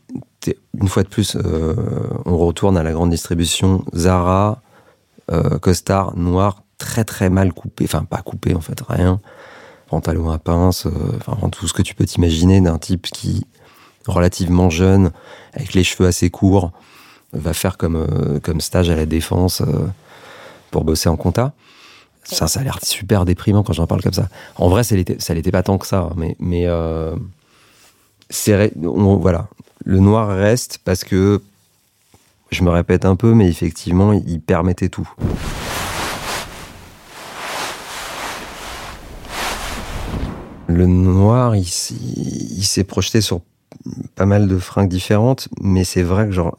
Une 0.77 0.89
fois 0.89 1.03
de 1.03 1.07
plus, 1.07 1.37
euh, 1.37 1.73
on 2.25 2.37
retourne 2.37 2.75
à 2.75 2.83
la 2.83 2.91
grande 2.91 3.11
distribution 3.11 3.85
Zara, 3.95 4.61
euh, 5.31 5.57
Costard, 5.57 6.17
noir, 6.17 6.63
très 6.77 7.05
très 7.05 7.29
mal 7.29 7.53
coupé, 7.53 7.85
enfin 7.85 8.03
pas 8.03 8.21
coupé 8.21 8.55
en 8.55 8.61
fait, 8.61 8.81
rien. 8.89 9.21
Pantalon 9.87 10.31
à 10.31 10.37
pince, 10.37 10.85
enfin 11.25 11.47
tout 11.47 11.65
ce 11.65 11.73
que 11.73 11.81
tu 11.81 11.95
peux 11.95 12.05
t'imaginer 12.05 12.59
d'un 12.59 12.77
type 12.77 13.03
qui, 13.03 13.45
relativement 14.07 14.69
jeune, 14.69 15.11
avec 15.53 15.73
les 15.73 15.83
cheveux 15.83 16.07
assez 16.07 16.29
courts, 16.29 16.71
va 17.33 17.53
faire 17.53 17.77
comme, 17.77 17.95
euh, 17.95 18.39
comme 18.39 18.61
stage 18.61 18.89
à 18.89 18.95
la 18.95 19.05
défense 19.05 19.61
euh, 19.61 19.87
pour 20.71 20.83
bosser 20.83 21.09
en 21.09 21.15
compta. 21.15 21.53
Ça, 22.23 22.47
ça 22.47 22.61
a 22.61 22.63
l'air 22.63 22.79
super 22.81 23.25
déprimant 23.25 23.63
quand 23.63 23.73
j'en 23.73 23.87
parle 23.87 24.01
comme 24.01 24.13
ça. 24.13 24.29
En 24.55 24.69
vrai, 24.69 24.83
ça 24.83 24.95
l'était 24.95 25.51
pas 25.51 25.63
tant 25.63 25.77
que 25.77 25.85
ça, 25.85 25.99
hein, 25.99 26.13
mais, 26.15 26.37
mais 26.39 26.67
c'est 28.29 28.71
voilà, 28.77 29.47
le 29.83 29.99
noir 29.99 30.29
reste 30.29 30.79
parce 30.85 31.03
que 31.03 31.41
je 32.53 32.63
me 32.63 32.69
répète 32.69 33.05
un 33.05 33.15
peu, 33.15 33.33
mais 33.33 33.47
effectivement, 33.47 34.13
il 34.13 34.39
permettait 34.39 34.89
tout. 34.89 35.09
Le 40.67 40.85
noir, 40.85 41.55
il, 41.55 41.65
s'est 41.65 42.83
projeté 42.83 43.21
sur 43.21 43.41
pas 44.15 44.25
mal 44.25 44.47
de 44.47 44.57
fringues 44.57 44.89
différentes, 44.89 45.49
mais 45.61 45.83
c'est 45.83 46.03
vrai 46.03 46.25
que 46.25 46.31
genre 46.31 46.57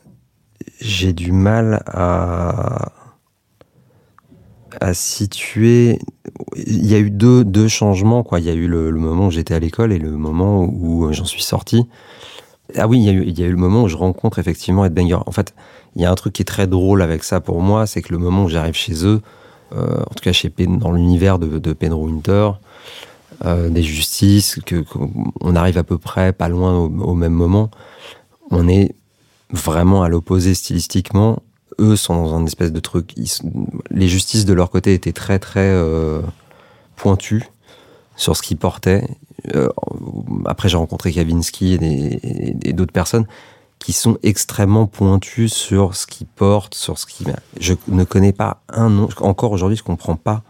j'ai 0.81 1.13
du 1.13 1.33
mal 1.33 1.83
à 1.87 2.93
à 4.81 4.95
situer. 4.95 5.99
Il 6.57 6.87
y 6.87 6.95
a 6.95 6.99
eu 6.99 7.11
deux, 7.11 7.45
deux 7.45 7.69
changements 7.69 8.23
quoi. 8.23 8.41
Il 8.41 8.47
y 8.47 8.51
a 8.51 8.55
eu 8.55 8.67
le, 8.67 8.91
moment 8.93 9.29
où 9.29 9.31
j'étais 9.31 9.55
à 9.55 9.59
l'école 9.59 9.93
et 9.93 9.99
le 9.99 10.11
moment 10.11 10.65
où 10.65 11.13
j'en 11.13 11.25
suis 11.25 11.43
sorti. 11.43 11.87
Ah 12.77 12.89
oui, 12.89 12.99
il 12.99 13.05
y, 13.05 13.09
a 13.09 13.13
eu, 13.13 13.25
il 13.27 13.39
y 13.39 13.43
a 13.43 13.47
eu 13.47 13.51
le 13.51 13.57
moment 13.57 13.83
où 13.85 13.89
je 13.89 13.97
rencontre 13.97 14.39
effectivement 14.39 14.85
Ed 14.85 14.95
Banger. 14.95 15.19
En 15.27 15.33
fait, 15.33 15.55
il 15.97 16.03
y 16.03 16.05
a 16.05 16.11
un 16.11 16.15
truc 16.15 16.33
qui 16.33 16.43
est 16.43 16.47
très 16.47 16.67
drôle 16.67 17.03
avec 17.03 17.23
ça 17.23 17.41
pour 17.41 17.61
moi, 17.61 17.87
c'est 17.87 18.03
que 18.03 18.13
le 18.13 18.19
moment 18.19 18.45
où 18.45 18.49
j'arrive 18.49 18.75
chez 18.75 19.05
eux, 19.05 19.21
euh, 19.75 20.01
en 20.01 20.15
tout 20.15 20.23
cas 20.23 20.33
chez 20.33 20.53
dans 20.59 20.93
l'univers 20.93 21.39
de, 21.39 21.59
de 21.59 21.73
Pedro 21.73 22.07
Winter, 22.07 22.51
euh, 23.45 23.69
des 23.69 23.83
justices, 23.83 24.59
que 24.65 24.77
qu'on 24.83 25.57
arrive 25.57 25.79
à 25.79 25.85
peu 25.85 25.99
près 25.99 26.33
pas 26.33 26.49
loin 26.49 26.77
au, 26.79 27.15
même 27.15 27.33
moment, 27.33 27.71
on 28.51 28.69
est 28.69 28.95
vraiment 29.51 30.03
à 30.03 30.09
l'opposé 30.09 30.55
stylistiquement. 30.55 31.43
Eux 31.81 31.97
sont 31.97 32.15
dans 32.15 32.35
un 32.35 32.47
espèce 32.47 32.73
de 32.73 32.81
truc. 32.81 33.15
les 33.91 34.09
justices 34.09 34.45
de 34.45 34.53
leur 34.53 34.71
côté 34.71 34.95
étaient 34.95 35.13
très 35.13 35.39
très 35.39 35.71
euh, 35.73 36.21
pointues 36.97 37.45
sur 38.17 38.37
ce 38.37 38.43
qu'ils 38.43 38.57
portaient. 38.57 39.07
Euh, 39.55 39.69
après, 40.47 40.69
j'ai 40.69 40.77
rencontré 40.77 41.13
Kavinsky 41.13 41.75
et, 41.75 42.73
d'autres 42.73 42.93
personnes 42.93 43.27
qui 43.81 43.93
sont 43.93 44.17
extrêmement 44.23 44.87
pointus 44.87 45.53
sur 45.53 45.95
ce 45.97 46.07
qu'ils 46.07 46.27
portent, 46.27 46.75
sur 46.75 46.99
ce 46.99 47.07
qui. 47.07 47.25
Je 47.61 47.75
ne 47.89 48.05
connais 48.05 48.33
pas 48.33 48.63
un 48.69 48.89
nom. 48.89 49.09
Encore 49.21 49.53
aujourd'hui, 49.53 49.77
je 49.77 49.83
comprends 49.83 50.17
pas 50.17 50.43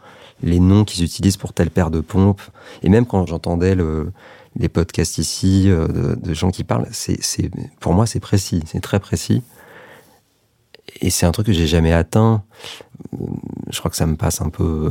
les 0.45 0.61
noms 0.61 0.85
qu'ils 0.85 1.05
utilisent 1.05 1.37
pour 1.37 1.53
telle 1.53 1.71
paire 1.71 1.91
de 1.91 2.01
pompes. 2.01 2.43
Et 2.83 2.89
même 2.89 3.07
quand 3.07 3.27
j'entendais 3.27 3.75
le, 3.75 4.13
les 4.57 4.69
podcasts 4.69 5.19
ici 5.19 5.65
euh, 5.67 6.15
de, 6.17 6.35
gens 6.35 6.51
qui 6.51 6.65
parlent, 6.65 6.87
c'est, 6.93 7.19
pour 7.81 7.95
moi, 7.95 8.07
c'est 8.07 8.21
précis, 8.21 8.63
c'est 8.67 8.81
très 8.81 9.01
précis. 9.01 9.43
Et 11.01 11.11
c'est 11.11 11.27
un 11.27 11.33
truc 11.33 11.47
que 11.47 11.53
j'ai 11.53 11.67
jamais 11.67 11.93
atteint. 11.93 12.45
Je 13.71 13.79
crois 13.79 13.91
que 13.91 13.97
ça 13.97 14.07
me 14.07 14.17
passe 14.17 14.41
un 14.41 14.51
peu 14.51 14.91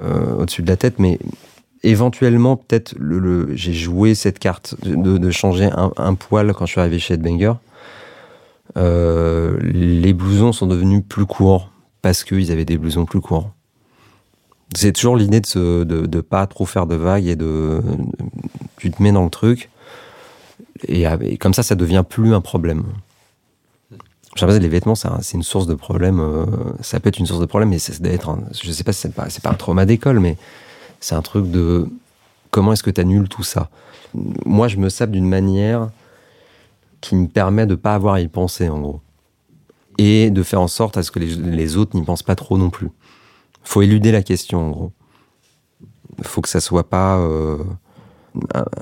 euh, 0.00 0.36
au-dessus 0.36 0.62
de 0.62 0.68
la 0.68 0.76
tête, 0.76 0.98
mais 0.98 1.18
éventuellement, 1.82 2.56
peut-être, 2.56 2.94
j'ai 3.52 3.74
joué 3.74 4.14
cette 4.14 4.38
carte 4.38 4.76
de, 4.82 5.30
changer 5.30 5.70
un, 5.74 6.14
poil 6.14 6.54
quand 6.54 6.66
je 6.66 6.72
suis 6.72 6.80
arrivé 6.80 6.98
chez 6.98 7.14
Headbanger. 7.14 7.54
Euh, 8.76 9.58
les 9.60 10.12
blousons 10.12 10.52
sont 10.52 10.66
devenus 10.66 11.02
plus 11.06 11.26
courts 11.26 11.72
parce 12.00 12.22
qu'ils 12.22 12.52
avaient 12.52 12.64
des 12.64 12.78
blousons 12.78 13.06
plus 13.06 13.20
courts. 13.20 13.50
C'est 14.74 14.92
toujours 14.92 15.16
l'idée 15.16 15.40
de, 15.40 15.84
ne 15.88 16.06
de, 16.06 16.20
pas 16.20 16.46
trop 16.46 16.66
faire 16.66 16.86
de 16.86 16.94
vagues 16.94 17.26
et 17.26 17.36
de. 17.36 17.80
Tu 18.76 18.90
te 18.90 19.02
mets 19.02 19.12
dans 19.12 19.24
le 19.24 19.30
truc. 19.30 19.70
Et, 20.86 21.06
comme 21.38 21.54
ça, 21.54 21.62
ça 21.62 21.74
devient 21.74 22.04
plus 22.08 22.34
un 22.34 22.40
problème. 22.40 22.84
J'ai 24.36 24.46
les 24.60 24.68
vêtements, 24.68 24.94
c'est 24.94 25.34
une 25.34 25.42
source 25.42 25.66
de 25.66 25.74
problème. 25.74 26.20
Euh, 26.20 26.46
ça 26.80 27.00
peut 27.00 27.08
être 27.08 27.18
une 27.18 27.26
source 27.26 27.40
de 27.40 27.46
problème, 27.46 27.70
mais 27.70 27.80
ça 27.80 27.92
doit 27.98 28.12
être. 28.12 28.38
je 28.62 28.70
sais 28.70 28.84
pas 28.84 28.92
si 28.92 29.00
c'est 29.00 29.14
pas, 29.14 29.26
pas 29.42 29.50
un 29.50 29.54
trauma 29.54 29.84
d'école, 29.84 30.20
mais 30.20 30.36
c'est 31.00 31.16
un 31.16 31.22
truc 31.22 31.50
de 31.50 31.88
comment 32.50 32.72
est-ce 32.72 32.82
que 32.82 32.90
tu 32.90 33.00
annules 33.00 33.28
tout 33.28 33.42
ça? 33.42 33.68
Moi, 34.14 34.68
je 34.68 34.76
me 34.76 34.88
sape 34.88 35.10
d'une 35.10 35.28
manière 35.28 35.88
qui 37.00 37.14
me 37.16 37.26
permet 37.26 37.66
de 37.66 37.74
pas 37.74 37.94
avoir 37.94 38.14
à 38.14 38.20
y 38.20 38.28
penser, 38.28 38.68
en 38.68 38.80
gros. 38.80 39.00
Et 39.98 40.30
de 40.30 40.42
faire 40.42 40.60
en 40.60 40.68
sorte 40.68 40.96
à 40.96 41.02
ce 41.02 41.10
que 41.10 41.18
les, 41.18 41.76
autres 41.76 41.96
n'y 41.96 42.04
pensent 42.04 42.22
pas 42.22 42.36
trop 42.36 42.56
non 42.58 42.70
plus. 42.70 42.88
Faut 43.68 43.82
éluder 43.82 44.12
la 44.12 44.22
question, 44.22 44.66
en 44.66 44.70
gros. 44.70 44.92
faut 46.22 46.40
que 46.40 46.48
ça 46.48 46.58
soit 46.58 46.88
pas 46.88 47.18
euh, 47.18 47.58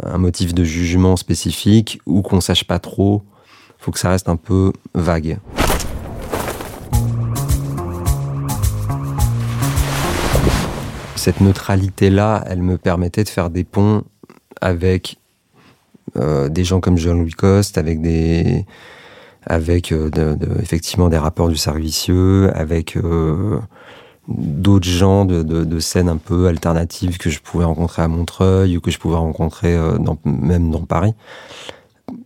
un, 0.04 0.18
motif 0.18 0.54
de 0.54 0.62
jugement 0.62 1.16
spécifique 1.16 2.00
ou 2.06 2.22
qu'on 2.22 2.40
sache 2.40 2.62
pas 2.62 2.78
trop. 2.78 3.24
faut 3.78 3.90
que 3.90 3.98
ça 3.98 4.10
reste 4.10 4.28
un 4.28 4.36
peu 4.36 4.72
vague. 4.94 5.38
cette 11.16 11.40
neutralité-là, 11.40 12.44
elle 12.46 12.62
me 12.62 12.78
permettait 12.78 13.24
de 13.24 13.28
faire 13.28 13.50
des 13.50 13.64
ponts 13.64 14.04
avec 14.60 15.16
euh, 16.14 16.48
des 16.48 16.62
gens 16.62 16.78
comme 16.78 16.96
Jean-Louis 16.96 17.32
Coste, 17.32 17.78
avec 17.78 18.00
des 18.00 18.64
avec 19.44 19.90
euh, 19.90 20.10
effectivement 20.62 21.08
des 21.08 21.18
rapports 21.18 21.48
du 21.48 21.56
servicieux, 21.56 22.52
avec 22.54 22.96
d'autres 24.28 24.88
gens 24.88 25.24
de, 25.24 25.78
scènes 25.80 26.08
un 26.08 26.16
peu 26.16 26.48
alternatives 26.48 27.18
que 27.18 27.30
je 27.30 27.40
pouvais 27.40 27.64
rencontrer 27.64 28.02
à 28.02 28.08
Montreuil 28.08 28.76
ou 28.76 28.80
que 28.80 28.90
je 28.90 28.98
pouvais 28.98 29.16
rencontrer 29.16 29.76
même 30.24 30.70
dans 30.70 30.84
Paris. 30.84 31.14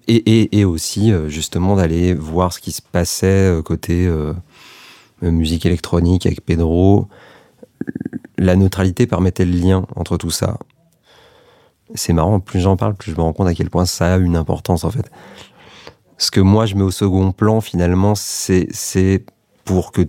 Et, 0.09 0.59
et 0.59 0.64
aussi 0.64 1.12
justement 1.28 1.76
d'aller 1.76 2.14
voir 2.14 2.52
ce 2.52 2.61
qui 2.61 2.73
se 2.73 2.83
passait 2.83 3.54
côté 3.64 4.11
musique 5.23 5.66
électronique 5.66 6.26
avec 6.26 6.45
Pedro, 6.45 7.09
la 8.38 8.57
neutralité 8.57 9.07
permettait 9.07 9.45
le 9.45 9.52
lien 9.52 9.87
entre 9.97 10.16
tout 10.16 10.30
ça. 10.30 10.59
C'est 11.95 12.12
marrant, 12.12 12.40
plus 12.40 12.61
j'en 12.61 12.76
parle, 12.76 12.95
plus 12.95 13.12
je 13.12 13.16
me 13.16 13.23
rends 13.23 13.33
compte 13.33 13.49
à 13.49 13.54
quel 13.54 13.69
point 13.69 13.85
ça 13.85 14.14
a 14.14 14.16
une 14.16 14.37
importance 14.37 14.85
en 14.85 14.90
fait. 14.90 15.11
Ce 16.19 16.30
que 16.30 16.40
moi 16.40 16.66
je 16.66 16.75
mets 16.75 16.83
au 16.83 16.90
second 16.90 17.33
plan 17.33 17.61
finalement, 17.61 18.14
c'est 18.14 19.25
pour 19.64 19.92
que 19.92 20.02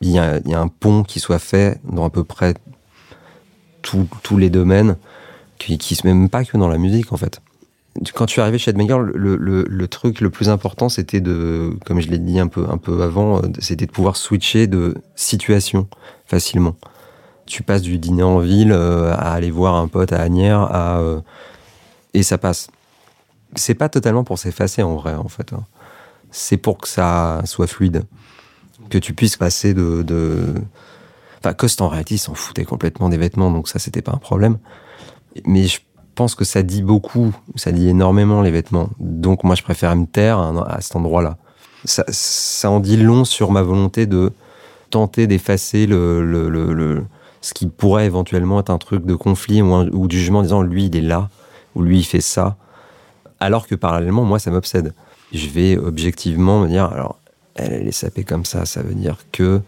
il 0.00 0.10
y, 0.10 0.18
a, 0.18 0.40
un 0.52 0.68
pont 0.68 1.02
qui 1.02 1.20
soit 1.20 1.38
fait 1.38 1.80
dans 1.84 2.04
à 2.04 2.10
peu 2.10 2.24
près 2.24 2.54
tous 3.82 4.36
les 4.36 4.50
domaines, 4.50 4.96
qui, 5.58 5.78
qui 5.78 5.94
se 5.94 6.06
met 6.06 6.12
même 6.12 6.28
pas 6.28 6.44
que 6.44 6.56
dans 6.56 6.68
la 6.68 6.78
musique 6.78 7.12
en 7.12 7.16
fait. 7.16 7.40
Quand 8.14 8.26
tu 8.26 8.40
es 8.40 8.42
arrivé 8.42 8.58
chez 8.58 8.72
Edmenger, 8.72 8.98
le, 9.14 9.86
truc 9.86 10.20
le 10.20 10.28
plus 10.28 10.50
important, 10.50 10.88
c'était 10.90 11.20
de, 11.20 11.78
comme 11.86 12.00
je 12.00 12.08
l'ai 12.08 12.18
dit 12.18 12.38
un 12.38 12.48
peu, 12.48 12.66
un 12.68 12.76
peu 12.76 13.02
avant, 13.02 13.40
c'était 13.58 13.86
de 13.86 13.90
pouvoir 13.90 14.16
switcher 14.16 14.66
de 14.66 14.96
situation 15.14 15.88
facilement 16.26 16.76
tu 17.46 17.62
passes 17.62 17.82
du 17.82 17.98
dîner 17.98 18.24
en 18.24 18.40
ville 18.40 18.72
euh, 18.72 19.12
à 19.12 19.32
aller 19.32 19.50
voir 19.50 19.76
un 19.76 19.88
pote 19.88 20.12
à 20.12 20.20
Agnières 20.20 20.60
à, 20.60 20.98
euh, 20.98 21.20
et 22.12 22.22
ça 22.22 22.38
passe. 22.38 22.68
C'est 23.54 23.74
pas 23.74 23.88
totalement 23.88 24.24
pour 24.24 24.38
s'effacer 24.38 24.82
en 24.82 24.96
vrai, 24.96 25.14
en 25.14 25.28
fait. 25.28 25.52
Hein. 25.52 25.64
C'est 26.30 26.56
pour 26.56 26.78
que 26.78 26.88
ça 26.88 27.40
soit 27.44 27.68
fluide. 27.68 28.02
Que 28.90 28.98
tu 28.98 29.14
puisses 29.14 29.36
passer 29.36 29.74
de. 29.74 30.02
de... 30.02 30.54
Enfin, 31.38 31.54
Coste 31.54 31.80
en 31.80 31.88
réalité, 31.88 32.16
s'en 32.16 32.34
foutait 32.34 32.64
complètement 32.64 33.08
des 33.08 33.18
vêtements, 33.18 33.50
donc 33.50 33.68
ça, 33.68 33.78
c'était 33.78 34.02
pas 34.02 34.12
un 34.12 34.18
problème. 34.18 34.58
Mais 35.44 35.66
je 35.66 35.80
pense 36.14 36.34
que 36.34 36.44
ça 36.44 36.62
dit 36.62 36.82
beaucoup, 36.82 37.34
ça 37.56 37.72
dit 37.72 37.88
énormément 37.88 38.42
les 38.42 38.50
vêtements. 38.50 38.88
Donc 38.98 39.44
moi, 39.44 39.54
je 39.54 39.62
préfère 39.62 39.94
me 39.94 40.06
taire 40.06 40.38
à, 40.38 40.80
cet 40.80 40.96
endroit-là. 40.96 41.36
Ça, 41.84 42.04
ça, 42.08 42.70
en 42.70 42.80
dit 42.80 42.96
long 42.96 43.24
sur 43.24 43.52
ma 43.52 43.62
volonté 43.62 44.06
de 44.06 44.32
tenter 44.90 45.26
d'effacer 45.26 45.86
le, 45.86 46.24
le, 46.24 46.48
le 46.48 47.04
ce 47.46 47.54
qui 47.54 47.66
pourrait 47.66 48.06
éventuellement 48.06 48.58
être 48.58 48.70
un 48.70 48.78
truc 48.78 49.04
de 49.06 49.14
conflit 49.14 49.62
ou, 49.62 50.08
du 50.08 50.18
jugement 50.18 50.40
en 50.40 50.42
disant 50.42 50.62
lui 50.62 50.86
il 50.86 50.96
est 50.96 51.00
là 51.00 51.28
ou 51.74 51.82
lui 51.82 52.00
il 52.00 52.04
fait 52.04 52.20
ça, 52.20 52.56
alors 53.38 53.68
que 53.68 53.76
parallèlement 53.76 54.24
moi 54.24 54.38
ça 54.38 54.50
m'obsède. 54.50 54.94
Je 55.32 55.48
vais 55.48 55.76
objectivement 55.76 56.60
me 56.60 56.68
dire 56.68 56.86
alors 56.86 57.20
elle, 57.56 57.86
est 57.86 57.92
sapée 57.92 58.24
comme 58.24 58.44
ça, 58.44 58.66
ça 58.66 58.82
veut 58.82 58.94
dire 58.94 59.18
que 59.32 59.60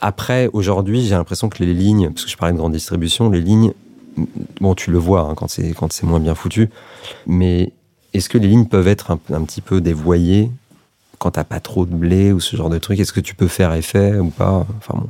après 0.00 0.48
aujourd'hui 0.52 1.04
j'ai 1.04 1.14
l'impression 1.14 1.48
que 1.48 1.62
les 1.62 1.74
lignes, 1.74 2.10
parce 2.10 2.24
que 2.24 2.30
je 2.30 2.36
parlais 2.36 2.52
de 2.52 2.58
grande 2.58 2.72
distribution, 2.72 3.30
les 3.30 3.40
lignes, 3.40 3.72
bon 4.60 4.74
tu 4.74 4.90
le 4.90 4.98
vois 4.98 5.22
hein, 5.22 5.34
quand 5.34 5.48
c'est 5.48 6.04
moins 6.04 6.20
bien 6.20 6.34
foutu, 6.34 6.70
mais 7.26 7.72
est-ce 8.14 8.28
que 8.28 8.38
les 8.38 8.46
lignes 8.46 8.66
peuvent 8.66 8.86
être 8.86 9.10
un, 9.10 9.44
petit 9.44 9.60
peu 9.60 9.80
dévoyées 9.80 10.48
quand 11.18 11.32
t'as 11.32 11.42
pas 11.42 11.58
trop 11.58 11.84
de 11.84 11.94
blé 11.94 12.32
ou 12.32 12.38
ce 12.38 12.56
genre 12.56 12.70
de 12.70 12.78
truc? 12.78 13.00
Est-ce 13.00 13.12
que 13.12 13.20
tu 13.20 13.34
peux 13.34 13.48
faire 13.48 13.74
effet 13.74 14.16
ou 14.18 14.30
pas? 14.30 14.64
Enfin 14.78 15.00
bon. 15.00 15.08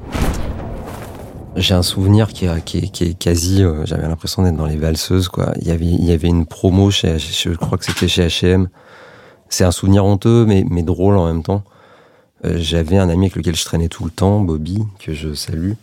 J'ai 1.56 1.74
un 1.74 1.82
souvenir 1.82 2.32
qui, 2.32 2.46
est, 2.46 3.18
quasi, 3.18 3.62
euh, 3.62 3.84
j'avais 3.84 4.08
l'impression 4.08 4.42
d'être 4.42 4.56
dans 4.56 4.66
les 4.66 4.76
valseuses, 4.76 5.28
quoi. 5.28 5.52
Il 5.60 5.68
y 5.68 5.70
avait, 5.70 5.84
il 5.84 6.04
y 6.04 6.12
avait 6.12 6.28
une 6.28 6.46
promo 6.46 6.90
chez, 6.90 7.18
je 7.18 7.50
crois 7.50 7.78
que 7.78 7.84
c'était 7.84 8.08
chez 8.08 8.26
H&M. 8.26 8.68
C'est 9.54 9.62
un 9.62 9.70
souvenir 9.70 10.04
honteux, 10.04 10.44
mais, 10.46 10.64
mais 10.68 10.82
drôle 10.82 11.16
en 11.16 11.26
même 11.26 11.44
temps. 11.44 11.62
euh, 12.44 12.56
j'avais 12.58 12.98
un 12.98 13.08
ami 13.08 13.26
avec 13.26 13.36
lequel 13.36 13.54
je 13.54 13.64
traînais 13.64 13.86
tout 13.86 14.04
le 14.04 14.10
temps, 14.10 14.40
Bobby, 14.40 14.82
que 14.98 15.14
je 15.14 15.32
salue. 15.32 15.74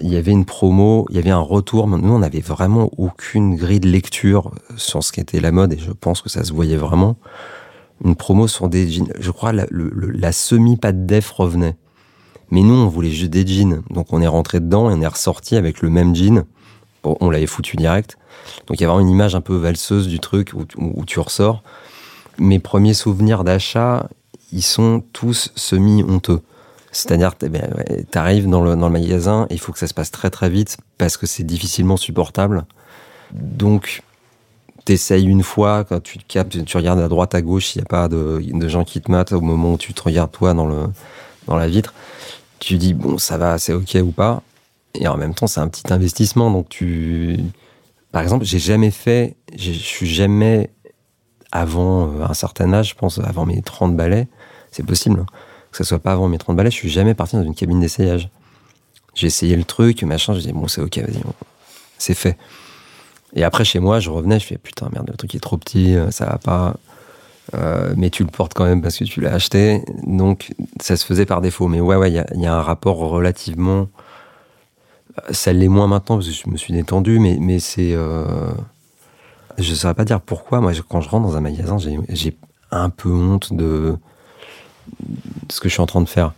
Il 0.00 0.08
y 0.08 0.16
avait 0.16 0.30
une 0.30 0.44
promo, 0.44 1.04
il 1.10 1.16
y 1.16 1.18
avait 1.18 1.30
un 1.30 1.40
retour. 1.40 1.88
Nous, 1.88 2.12
on 2.12 2.20
n'avait 2.20 2.38
vraiment 2.38 2.88
aucune 2.96 3.56
grille 3.56 3.80
de 3.80 3.88
lecture 3.88 4.52
sur 4.76 5.02
ce 5.02 5.10
qu'était 5.10 5.40
la 5.40 5.50
mode 5.50 5.72
et 5.72 5.78
je 5.78 5.90
pense 5.90 6.22
que 6.22 6.28
ça 6.28 6.44
se 6.44 6.52
voyait 6.52 6.76
vraiment. 6.76 7.16
Une 8.04 8.14
promo 8.14 8.46
sur 8.46 8.68
des 8.68 8.88
jeans. 8.88 9.12
Je 9.18 9.32
crois 9.32 9.52
la, 9.52 9.66
la 9.72 10.30
semi-pâte 10.30 11.04
def 11.04 11.28
revenait. 11.32 11.74
Mais 12.52 12.62
nous, 12.62 12.74
on 12.74 12.86
voulait 12.86 13.10
juste 13.10 13.32
des 13.32 13.44
jeans. 13.44 13.82
Donc 13.90 14.12
on 14.12 14.22
est 14.22 14.28
rentré 14.28 14.60
dedans 14.60 14.90
et 14.90 14.94
on 14.94 15.00
est 15.02 15.06
ressorti 15.08 15.56
avec 15.56 15.82
le 15.82 15.90
même 15.90 16.14
jean. 16.14 16.44
Bon, 17.02 17.16
on 17.18 17.30
l'avait 17.30 17.46
foutu 17.46 17.76
direct. 17.76 18.16
Donc 18.68 18.78
il 18.78 18.84
y 18.84 18.86
a 18.86 18.88
vraiment 18.88 19.00
une 19.04 19.10
image 19.10 19.34
un 19.34 19.40
peu 19.40 19.56
valseuse 19.56 20.06
du 20.06 20.20
truc 20.20 20.52
où 20.54 21.04
tu 21.04 21.18
ressors. 21.18 21.64
Mes 22.38 22.58
premiers 22.58 22.94
souvenirs 22.94 23.44
d'achat, 23.44 24.08
ils 24.52 24.62
sont 24.62 25.02
tous 25.12 25.52
semi-honteux. 25.56 26.42
C'est-à-dire, 26.92 27.36
tu 27.36 27.48
ben, 27.48 27.70
arrives 28.14 28.48
dans 28.48 28.62
le, 28.62 28.74
dans 28.74 28.86
le 28.86 28.92
magasin, 28.92 29.46
il 29.50 29.58
faut 29.58 29.72
que 29.72 29.78
ça 29.78 29.86
se 29.86 29.94
passe 29.94 30.10
très 30.10 30.30
très 30.30 30.48
vite 30.48 30.78
parce 30.96 31.16
que 31.16 31.26
c'est 31.26 31.44
difficilement 31.44 31.96
supportable. 31.96 32.64
Donc, 33.32 34.02
t'essayes 34.84 35.26
une 35.26 35.42
fois, 35.42 35.84
quand 35.84 36.02
tu 36.02 36.18
captes, 36.26 36.64
tu 36.64 36.76
regardes 36.76 37.00
à 37.00 37.08
droite, 37.08 37.34
à 37.34 37.42
gauche, 37.42 37.74
il 37.74 37.78
n'y 37.78 37.82
a 37.82 37.86
pas 37.86 38.08
de, 38.08 38.40
de, 38.42 38.68
gens 38.68 38.84
qui 38.84 39.02
te 39.02 39.10
matent 39.10 39.32
au 39.32 39.42
moment 39.42 39.74
où 39.74 39.78
tu 39.78 39.92
te 39.92 40.02
regardes 40.02 40.32
toi 40.32 40.54
dans, 40.54 40.66
le, 40.66 40.86
dans 41.46 41.56
la 41.56 41.68
vitre. 41.68 41.92
Tu 42.58 42.78
dis, 42.78 42.94
bon, 42.94 43.18
ça 43.18 43.36
va, 43.36 43.58
c'est 43.58 43.74
ok 43.74 43.98
ou 44.02 44.10
pas. 44.10 44.42
Et 44.94 45.06
en 45.06 45.16
même 45.16 45.34
temps, 45.34 45.46
c'est 45.46 45.60
un 45.60 45.68
petit 45.68 45.92
investissement. 45.92 46.50
Donc, 46.50 46.68
tu. 46.70 47.38
Par 48.12 48.22
exemple, 48.22 48.46
j'ai 48.46 48.58
jamais 48.58 48.90
fait, 48.90 49.36
je 49.54 49.70
suis 49.72 50.06
jamais 50.06 50.70
avant 51.52 52.08
euh, 52.08 52.24
un 52.28 52.34
certain 52.34 52.72
âge, 52.72 52.90
je 52.90 52.94
pense, 52.94 53.18
avant 53.18 53.46
mes 53.46 53.62
30 53.62 53.96
balais, 53.96 54.28
c'est 54.70 54.84
possible, 54.84 55.20
hein, 55.20 55.26
que 55.70 55.78
ça 55.78 55.84
soit 55.84 55.98
pas 55.98 56.12
avant 56.12 56.28
mes 56.28 56.38
30 56.38 56.56
balais, 56.56 56.70
je 56.70 56.76
suis 56.76 56.90
jamais 56.90 57.14
parti 57.14 57.36
dans 57.36 57.42
une 57.42 57.54
cabine 57.54 57.80
d'essayage. 57.80 58.28
J'ai 59.14 59.26
essayé 59.26 59.56
le 59.56 59.64
truc, 59.64 60.02
machin, 60.02 60.34
je 60.34 60.40
dis 60.40 60.52
bon, 60.52 60.68
c'est 60.68 60.80
ok, 60.80 60.98
vas-y, 60.98 61.22
c'est 61.98 62.14
fait. 62.14 62.36
Et 63.34 63.44
après, 63.44 63.64
chez 63.64 63.80
moi, 63.80 64.00
je 64.00 64.10
revenais, 64.10 64.38
je 64.38 64.46
fais 64.46 64.58
putain, 64.58 64.88
merde, 64.92 65.08
le 65.10 65.16
truc 65.16 65.34
est 65.34 65.40
trop 65.40 65.56
petit, 65.56 65.96
euh, 65.96 66.10
ça 66.10 66.26
va 66.26 66.38
pas. 66.38 66.74
Euh, 67.54 67.94
mais 67.96 68.10
tu 68.10 68.24
le 68.24 68.30
portes 68.30 68.52
quand 68.52 68.64
même 68.64 68.82
parce 68.82 68.98
que 68.98 69.04
tu 69.04 69.20
l'as 69.20 69.32
acheté. 69.32 69.82
Donc, 70.06 70.52
ça 70.80 70.96
se 70.96 71.04
faisait 71.04 71.24
par 71.24 71.40
défaut. 71.40 71.66
Mais 71.66 71.80
ouais, 71.80 71.96
ouais, 71.96 72.10
il 72.10 72.42
y, 72.42 72.46
a, 72.46 72.54
un 72.54 72.62
rapport 72.62 72.98
relativement. 72.98 73.88
Ça 75.30 75.52
l'est 75.52 75.68
moins 75.68 75.86
maintenant 75.86 76.16
parce 76.16 76.28
que 76.28 76.34
je 76.34 76.50
me 76.50 76.56
suis 76.58 76.74
détendu, 76.74 77.18
mais, 77.18 77.38
mais 77.40 77.58
c'est 77.58 77.96
je 79.58 79.74
saurais 79.74 79.94
pas 79.94 80.04
dire 80.04 80.20
pourquoi. 80.20 80.60
Moi, 80.60 80.72
quand 80.88 81.00
je 81.00 81.08
rentre 81.08 81.26
dans 81.26 81.36
un 81.36 81.40
magasin, 81.40 81.76
j'ai 81.78 82.36
un 82.70 82.90
peu 82.90 83.10
honte 83.10 83.52
de, 83.52 83.96
ce 85.50 85.60
que 85.60 85.68
je 85.68 85.74
suis 85.74 85.82
en 85.82 85.86
train 85.86 86.00
de 86.00 86.08
faire. 86.08 86.32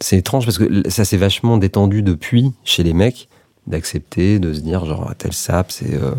C'est 0.00 0.18
étrange 0.18 0.44
parce 0.44 0.58
que 0.58 0.88
ça 0.90 1.04
s'est 1.04 1.16
vachement 1.16 1.56
détendu 1.56 2.02
depuis 2.02 2.52
chez 2.64 2.82
les 2.82 2.92
mecs 2.92 3.28
d'accepter, 3.66 4.38
de 4.38 4.52
se 4.52 4.60
dire 4.60 4.84
genre 4.84 5.12
tel 5.16 5.32
sap, 5.32 5.72
c'est 5.72 5.94
euh, 5.94 6.12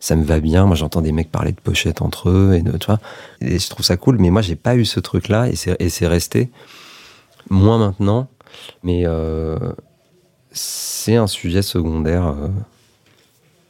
ça 0.00 0.16
me 0.16 0.24
va 0.24 0.40
bien. 0.40 0.66
Moi, 0.66 0.76
j'entends 0.76 1.02
des 1.02 1.12
mecs 1.12 1.30
parler 1.30 1.52
de 1.52 1.60
pochettes 1.60 2.02
entre 2.02 2.30
eux 2.30 2.54
et 2.54 2.62
de 2.62 2.76
tu 2.76 2.86
vois. 2.86 3.00
Et 3.40 3.58
je 3.58 3.68
trouve 3.68 3.84
ça 3.84 3.96
cool. 3.96 4.18
Mais 4.18 4.30
moi, 4.30 4.42
j'ai 4.42 4.56
pas 4.56 4.76
eu 4.76 4.84
ce 4.84 5.00
truc-là 5.00 5.48
et 5.48 5.88
c'est 5.88 6.06
resté. 6.06 6.50
Moins 7.48 7.78
maintenant, 7.78 8.28
mais 8.82 9.02
euh, 9.06 9.56
c'est 10.50 11.16
un 11.16 11.26
sujet 11.26 11.62
secondaire. 11.62 12.26
Euh, 12.26 12.48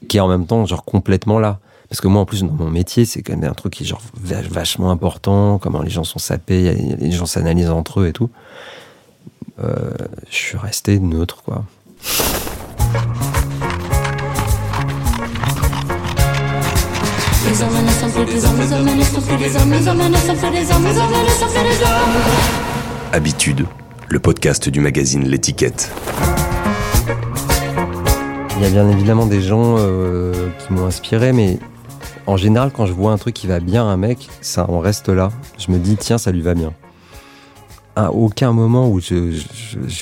qui 0.09 0.17
est 0.17 0.21
en 0.21 0.29
même 0.29 0.47
temps 0.47 0.65
genre 0.67 0.85
complètement 0.85 1.39
là. 1.39 1.61
Parce 1.89 2.01
que 2.01 2.09
moi, 2.09 2.21
en 2.21 2.25
plus, 2.25 2.43
dans 2.43 2.53
mon 2.53 2.69
métier, 2.69 3.05
c'est 3.05 3.23
quand 3.23 3.37
même 3.37 3.49
un 3.49 3.55
truc 3.55 3.75
qui 3.75 3.85
est 3.85 3.87
genre 3.87 4.03
vachement 4.51 4.91
important, 4.91 5.59
comment 5.59 5.83
les 5.83 5.91
gens 5.91 6.03
sont 6.03 6.19
sapés, 6.19 6.75
les 6.99 7.13
gens 7.13 7.27
s'analysent 7.27 7.71
entre 7.71 8.01
eux 8.01 8.09
et 8.09 8.13
tout. 8.13 8.29
Euh, 9.63 9.93
je 10.29 10.37
suis 10.37 10.59
resté 10.59 10.99
neutre, 10.99 11.43
quoi. 11.45 11.65
Habitude, 23.13 23.67
le 24.09 24.19
podcast 24.19 24.69
du 24.69 24.81
magazine 24.81 25.27
L'étiquette. 25.27 25.91
Il 28.57 28.63
y 28.63 28.65
a 28.65 28.71
bien 28.71 28.89
évidemment 28.89 29.27
des 29.27 29.43
gens 29.43 29.77
euh, 29.79 30.49
qui 30.59 30.73
m'ont 30.73 30.87
inspiré, 30.87 31.35
mais 31.35 31.59
en 32.27 32.39
général, 32.39 32.71
quand 32.73 32.87
je 32.87 32.95
vois 32.95 33.13
un 33.13 33.19
truc 33.19 33.35
qui 33.35 33.47
va 33.47 33.61
bien 33.61 33.83
à 33.83 33.93
un 33.93 33.99
mec, 33.99 34.31
ça 34.41 34.65
on 34.71 34.81
reste 34.81 35.11
là. 35.11 35.31
Je 35.59 35.71
me 35.71 35.79
dis, 35.79 35.97
tiens, 35.99 36.17
ça 36.17 36.33
lui 36.33 36.41
va 36.41 36.55
bien. 36.55 36.73
À 37.97 38.13
aucun 38.13 38.53
moment 38.53 38.89
où 38.89 38.99
je, 38.99 39.43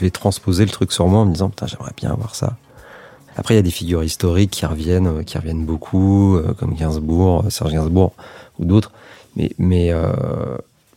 vais 0.01 0.11
transposer 0.11 0.65
le 0.65 0.71
truc 0.71 0.93
sur 0.93 1.09
moi 1.09 1.21
en 1.21 1.27
me 1.27 1.33
disant, 1.33 1.51
putain, 1.51 1.67
j'aimerais 1.67 1.95
bien 1.97 2.13
avoir 2.13 2.37
ça. 2.37 2.57
Après, 3.37 3.55
il 3.55 3.57
y 3.57 3.61
a 3.61 3.63
des 3.63 3.73
figures 3.73 4.05
historiques 4.05 4.53
qui 4.53 4.65
reviennent, 4.65 5.09
euh, 5.09 5.23
qui 5.25 5.37
reviennent 5.37 5.65
beaucoup, 5.65 6.37
euh, 6.37 6.55
comme 6.55 6.75
Gainsbourg, 6.75 7.47
Serge 7.51 7.73
Gainsbourg 7.73 8.13
ou 8.61 8.67
d'autres. 8.67 8.93
Mais, 9.35 9.51
mais 9.59 9.93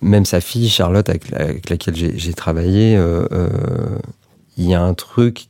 même 0.01 0.25
sa 0.25 0.41
fille, 0.41 0.69
Charlotte, 0.69 1.09
avec, 1.09 1.71
laquelle 1.71 1.95
j'ai 1.95 2.33
travaillé, 2.33 3.01
il 4.57 4.69
y 4.69 4.75
a 4.75 4.81
un 4.83 4.93
truc 4.93 5.47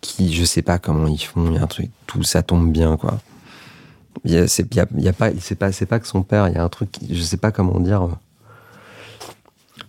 qui, 0.00 0.32
je 0.32 0.44
sais 0.44 0.62
pas 0.62 0.78
comment 0.78 1.06
ils 1.06 1.18
font, 1.18 1.46
il 1.50 1.54
y 1.54 1.58
a 1.58 1.62
un 1.62 1.66
truc, 1.66 1.90
tout 2.06 2.22
ça 2.22 2.42
tombe 2.42 2.70
bien, 2.70 2.96
quoi. 2.96 3.18
Il 4.24 4.32
y 4.32 4.36
a, 4.36 4.48
c'est, 4.48 4.74
y 4.74 4.80
a, 4.80 5.12
pas, 5.12 5.30
c'est 5.40 5.86
pas, 5.86 6.00
que 6.00 6.06
son 6.06 6.22
père, 6.22 6.48
il 6.48 6.54
y 6.54 6.58
a 6.58 6.64
un 6.64 6.68
truc, 6.68 6.90
je 7.08 7.22
sais 7.22 7.36
pas 7.36 7.52
comment 7.52 7.78
dire. 7.78 8.08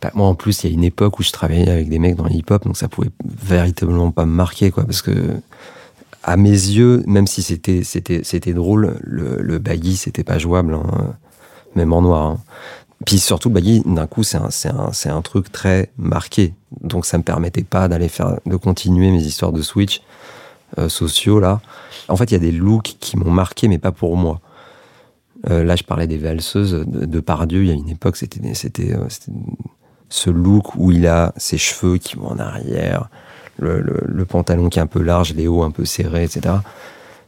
Bah, 0.02 0.12
moi, 0.13 0.28
en 0.28 0.36
plus, 0.36 0.63
il 0.63 0.69
y 0.69 0.72
a 0.72 0.74
une 0.74 0.84
époque 0.84 1.19
où 1.19 1.24
je 1.24 1.32
travaillais 1.32 1.69
avec 1.69 1.89
des 1.89 2.00
mecs 2.00 2.15
dans 2.15 2.26
le 2.26 2.32
hip-hop, 2.32 2.63
donc 2.63 2.78
ça 2.78 2.88
pouvait 2.88 3.10
véritablement 3.26 4.12
pas 4.12 4.26
me 4.26 4.34
marquer, 4.34 4.72
quoi, 4.72 4.86
parce 4.86 5.02
que, 5.02 5.12
à 6.24 6.38
mes 6.38 6.50
yeux, 6.50 7.04
même 7.08 7.28
si 7.28 7.41
c'était, 7.41 7.84
c'était, 7.84 8.22
c'était 8.24 8.54
drôle, 8.54 8.98
le, 9.02 9.41
le 9.41 9.58
baggy, 9.58 9.95
c'était 9.95 10.24
pas 10.24 10.38
jouable, 10.38 10.74
hein, 10.74 11.15
même 11.76 11.93
en 11.93 12.02
noir. 12.02 12.28
Hein. 12.28 12.39
Puis 13.05 13.19
surtout, 13.19 13.49
bah, 13.49 13.62
d'un 13.63 14.07
coup, 14.07 14.23
c'est 14.23 14.38
un, 14.38 15.21
truc 15.21 15.51
très 15.51 15.89
marqué. 15.97 16.53
Donc 16.81 17.05
ça 17.05 17.17
me 17.17 17.23
permettait 17.23 17.63
pas 17.63 17.88
d'aller 17.88 18.09
faire, 18.09 18.39
de 18.45 18.55
continuer 18.57 19.09
mes 19.12 19.23
histoires 19.23 19.51
de 19.51 19.62
Switch 19.62 20.01
euh, 20.77 20.89
sociaux 20.89 21.39
là. 21.39 21.62
En 22.09 22.15
fait, 22.15 22.25
il 22.25 22.33
y 22.33 22.38
a 22.38 22.39
des 22.39 22.51
looks 22.51 22.97
qui 22.99 23.17
m'ont 23.17 23.31
marqué, 23.31 23.67
mais 23.67 23.77
pas 23.77 23.91
pour 23.91 24.17
moi. 24.17 24.41
Euh, 25.49 25.63
là, 25.63 25.75
je 25.75 25.83
parlais 25.83 26.07
des 26.07 26.17
valseuses 26.17 26.83
de, 26.85 27.19
Pardieu. 27.21 27.63
Il 27.63 27.67
y 27.67 27.71
a 27.71 27.73
une 27.73 27.89
époque, 27.89 28.17
euh, 28.21 28.53
c'était 28.53 28.95
ce 30.09 30.29
look 30.29 30.75
où 30.75 30.91
il 30.91 31.07
a 31.07 31.33
ses 31.38 31.57
cheveux 31.57 31.97
qui 31.97 32.17
vont 32.17 32.29
en 32.29 32.39
arrière, 32.39 33.09
le, 33.57 34.25
pantalon 34.25 34.69
qui 34.69 34.79
est 34.79 34.81
un 34.81 34.88
peu 34.88 35.01
large, 35.01 35.33
les 35.33 35.47
hauts 35.47 35.63
un 35.63 35.71
peu 35.71 35.85
serrés, 35.85 36.25
etc. 36.25 36.55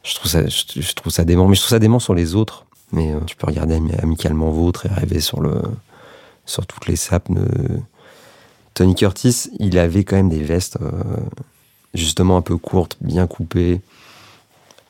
Je 0.03 0.93
trouve 0.95 1.12
ça 1.12 1.23
dément. 1.23 1.47
Mais 1.47 1.55
je 1.55 1.62
trouve 1.62 1.69
ça 1.69 1.79
dément 1.79 1.99
sur 1.99 2.13
les 2.13 2.36
autres 2.36 2.65
mais 2.91 3.12
euh, 3.12 3.19
tu 3.25 3.36
peux 3.36 3.47
regarder 3.47 3.80
amicalement 4.01 4.49
vôtre 4.49 4.86
et 4.86 4.89
rêver 4.89 5.19
sur, 5.19 5.41
le, 5.41 5.62
sur 6.45 6.65
toutes 6.65 6.88
les 6.88 6.95
sapes. 6.95 7.32
De... 7.32 7.45
Tony 8.73 8.95
Curtis, 8.95 9.49
il 9.60 9.77
avait 9.77 10.04
quand 10.04 10.15
même 10.15 10.30
des 10.30 10.43
vestes 10.43 10.77
euh, 10.82 10.91
justement 11.93 12.38
un 12.38 12.41
peu 12.41 12.58
courtes, 12.58 12.97
bien 13.01 13.27
coupées. 13.27 13.82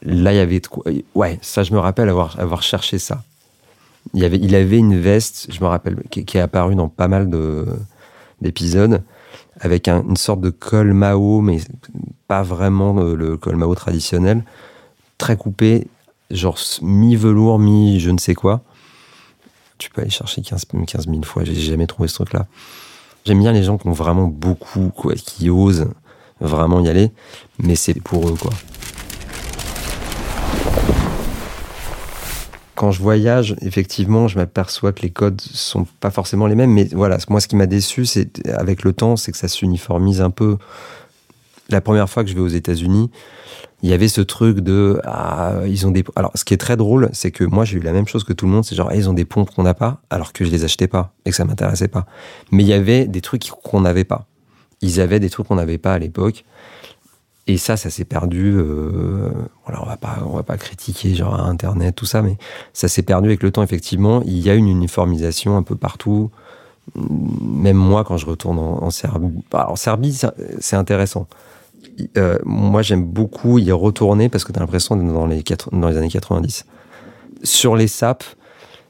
Là, 0.02 0.34
il 0.34 0.38
y 0.38 0.40
avait 0.40 0.62
quoi. 0.62 0.92
Ouais, 1.14 1.38
ça, 1.42 1.64
je 1.64 1.74
me 1.74 1.80
rappelle 1.80 2.10
avoir, 2.10 2.40
avoir 2.40 2.64
cherché 2.64 2.98
ça. 2.98 3.24
Il, 4.14 4.22
y 4.22 4.26
avait, 4.26 4.40
il 4.40 4.56
avait 4.56 4.80
une 4.80 4.98
veste, 4.98 5.48
je 5.52 5.62
me 5.62 5.68
rappelle, 5.68 6.02
qui, 6.10 6.22
est 6.22 6.42
apparue 6.42 6.74
dans 6.74 6.90
pas 6.90 7.08
mal 7.08 7.30
d'épisodes, 8.42 9.04
avec 9.60 9.88
une 9.88 10.18
sorte 10.18 10.42
de 10.42 10.50
col 10.50 10.94
Mao, 10.94 11.42
mais 11.42 11.60
pas 12.28 12.42
vraiment 12.42 12.94
le, 12.94 13.14
le 13.14 13.38
col 13.38 13.58
Mao 13.58 13.76
traditionnel, 13.76 14.44
très 15.20 15.38
coupé, 15.38 15.88
genre 16.32 16.58
mi-velours, 16.82 17.60
mi-je 17.60 18.10
ne 18.10 18.18
sais 18.18 18.34
quoi. 18.34 18.62
Tu 19.78 19.90
peux 19.90 20.02
aller 20.02 20.12
chercher 20.12 20.42
15, 20.42 20.66
15 20.88 21.08
000 21.08 21.24
fois, 21.24 21.44
j'ai 21.44 21.56
jamais 21.56 21.88
trouvé 21.88 22.08
ce 22.08 22.16
truc-là. 22.16 22.48
J'aime 23.26 23.40
bien 23.40 23.52
les 23.52 23.64
gens 23.64 23.78
qui 23.78 23.88
ont 23.88 23.94
vraiment 23.94 24.28
beaucoup, 24.28 24.92
quoi, 24.96 25.14
qui 25.16 25.50
osent 25.50 25.88
vraiment 26.40 26.82
y 26.82 26.90
aller, 26.90 27.12
mais 27.60 27.76
c'est 27.76 27.94
pour 28.02 28.28
eux, 28.30 28.36
quoi. 28.36 28.52
Quand 32.76 32.92
je 32.92 33.00
voyage, 33.00 33.56
effectivement, 33.62 34.28
je 34.28 34.40
m'aperçois 34.40 34.92
que 34.92 35.04
les 35.04 35.12
codes 35.12 35.40
sont 35.40 35.86
pas 36.00 36.10
forcément 36.10 36.48
les 36.48 36.56
mêmes, 36.56 36.72
mais 36.72 36.86
voilà, 36.94 37.20
moi, 37.30 37.40
ce 37.40 37.48
qui 37.48 37.56
m'a 37.56 37.68
déçu, 37.68 38.08
c'est 38.08 38.48
avec 38.50 38.84
le 38.84 38.94
temps, 38.94 39.18
c'est 39.18 39.32
que 39.32 39.38
ça 39.38 39.48
s'uniformise 39.48 40.20
un 40.20 40.32
peu. 40.32 40.58
La 41.70 41.80
première 41.80 42.10
fois 42.10 42.24
que 42.24 42.30
je 42.32 42.34
vais 42.34 42.42
aux 42.42 42.48
États-Unis, 42.48 43.12
il 43.84 43.90
y 43.90 43.94
avait 43.94 44.08
ce 44.08 44.22
truc 44.22 44.60
de 44.60 45.02
ah, 45.06 45.54
ils 45.66 45.88
ont 45.88 45.92
des 45.92 46.04
alors 46.16 46.32
ce 46.36 46.46
qui 46.46 46.54
est 46.54 46.58
très 46.58 46.78
drôle 46.78 47.10
c'est 47.14 47.32
que 47.32 47.44
moi 47.44 47.66
j'ai 47.66 47.78
eu 47.78 47.82
la 47.82 47.94
même 47.94 48.08
chose 48.08 48.24
que 48.24 48.34
tout 48.34 48.46
le 48.46 48.52
monde 48.52 48.64
c'est 48.64 48.76
genre 48.76 48.90
ah, 48.92 48.96
ils 48.96 49.10
ont 49.10 49.14
des 49.14 49.26
pompes 49.26 49.50
qu'on 49.54 49.64
n'a 49.64 49.74
pas 49.74 50.02
alors 50.10 50.34
que 50.34 50.46
je 50.46 50.52
les 50.52 50.64
achetais 50.64 50.88
pas 50.88 51.14
et 51.26 51.32
que 51.32 51.36
ça 51.36 51.46
m'intéressait 51.46 51.88
pas. 51.88 52.06
Mais 52.52 52.64
il 52.64 52.68
y 52.68 52.74
avait 52.74 53.06
des 53.06 53.22
trucs 53.22 53.50
qu'on 53.64 53.82
n'avait 53.82 54.04
pas. 54.04 54.28
Ils 54.82 55.02
avaient 55.02 55.20
des 55.20 55.30
trucs 55.30 55.48
qu'on 55.48 55.56
n'avait 55.56 55.78
pas 55.78 55.94
à 55.94 56.00
l'époque. 56.00 56.46
Et 57.48 57.58
ça 57.58 57.76
ça 57.76 57.90
s'est 57.90 58.06
perdu 58.06 58.54
euh, 58.56 59.32
voilà 59.66 59.82
on 59.82 59.86
va 59.88 59.98
pas 59.98 60.20
on 60.26 60.36
va 60.36 60.44
pas 60.44 60.58
critiquer 60.58 61.16
genre 61.16 61.40
internet 61.40 61.96
tout 61.96 62.06
ça 62.06 62.22
mais 62.22 62.38
ça 62.72 62.88
s'est 62.88 63.02
perdu 63.02 63.30
avec 63.30 63.42
le 63.42 63.52
temps 63.52 63.64
effectivement. 63.64 64.22
Il 64.26 64.38
y 64.38 64.50
a 64.50 64.54
une 64.54 64.68
uniformisation 64.68 65.58
un 65.58 65.64
peu 65.64 65.76
partout. 65.76 66.30
Même 66.96 67.78
moi, 67.78 68.04
quand 68.04 68.18
je 68.18 68.26
retourne 68.26 68.58
en, 68.58 68.90
Serbie, 68.90 69.32
bah, 69.52 69.68
en 69.70 69.76
Serbie, 69.76 70.20
c'est 70.60 70.76
intéressant. 70.76 71.28
Euh, 72.18 72.38
moi, 72.44 72.82
j'aime 72.82 73.04
beaucoup 73.04 73.60
y 73.60 73.72
retourner 73.72 74.30
parce 74.30 74.44
que 74.44 74.52
tu 74.52 74.58
as 74.58 74.62
l'impression 74.62 74.96
d'être 74.96 75.14
dans 75.14 75.26
les, 75.26 75.98
années 75.98 76.10
90. 76.10 76.66
Sur 77.44 77.76
les 77.76 77.88
sapes, 77.88 78.24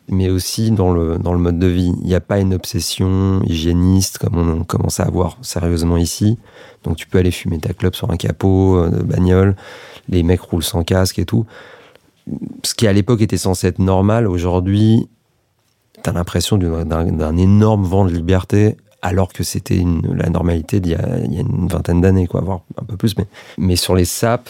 mais 0.07 0.29
aussi 0.29 0.71
dans 0.71 0.91
le, 0.91 1.17
dans 1.17 1.33
le 1.33 1.39
mode 1.39 1.59
de 1.59 1.67
vie. 1.67 1.93
Il 2.01 2.07
n'y 2.07 2.15
a 2.15 2.19
pas 2.19 2.39
une 2.39 2.53
obsession 2.53 3.41
hygiéniste 3.43 4.17
comme 4.17 4.37
on 4.37 4.63
commence 4.63 4.99
à 4.99 5.03
avoir 5.03 5.37
sérieusement 5.41 5.97
ici. 5.97 6.37
Donc 6.83 6.97
tu 6.97 7.07
peux 7.07 7.19
aller 7.19 7.31
fumer 7.31 7.59
ta 7.59 7.73
clope 7.73 7.95
sur 7.95 8.11
un 8.11 8.17
capot 8.17 8.77
euh, 8.77 8.89
de 8.89 9.03
bagnole, 9.03 9.55
les 10.09 10.23
mecs 10.23 10.41
roulent 10.41 10.63
sans 10.63 10.83
casque 10.83 11.19
et 11.19 11.25
tout. 11.25 11.45
Ce 12.63 12.75
qui 12.75 12.87
à 12.87 12.93
l'époque 12.93 13.21
était 13.21 13.37
censé 13.37 13.67
être 13.67 13.79
normal, 13.79 14.27
aujourd'hui, 14.27 15.07
tu 16.03 16.09
as 16.09 16.13
l'impression 16.13 16.57
d'un 16.57 17.37
énorme 17.37 17.83
vent 17.83 18.05
de 18.05 18.11
liberté 18.11 18.77
alors 19.01 19.33
que 19.33 19.43
c'était 19.43 19.83
la 20.13 20.29
normalité 20.29 20.79
d'il 20.79 20.91
y, 20.91 20.95
a 20.95 21.17
une 21.17 21.67
vingtaine 21.67 22.01
d'années, 22.01 22.27
quoi, 22.27 22.41
voire 22.41 22.61
un 22.79 22.85
peu 22.85 22.97
plus. 22.97 23.17
Mais, 23.17 23.27
mais 23.57 23.75
sur 23.75 23.95
les 23.95 24.05
sapes, 24.05 24.49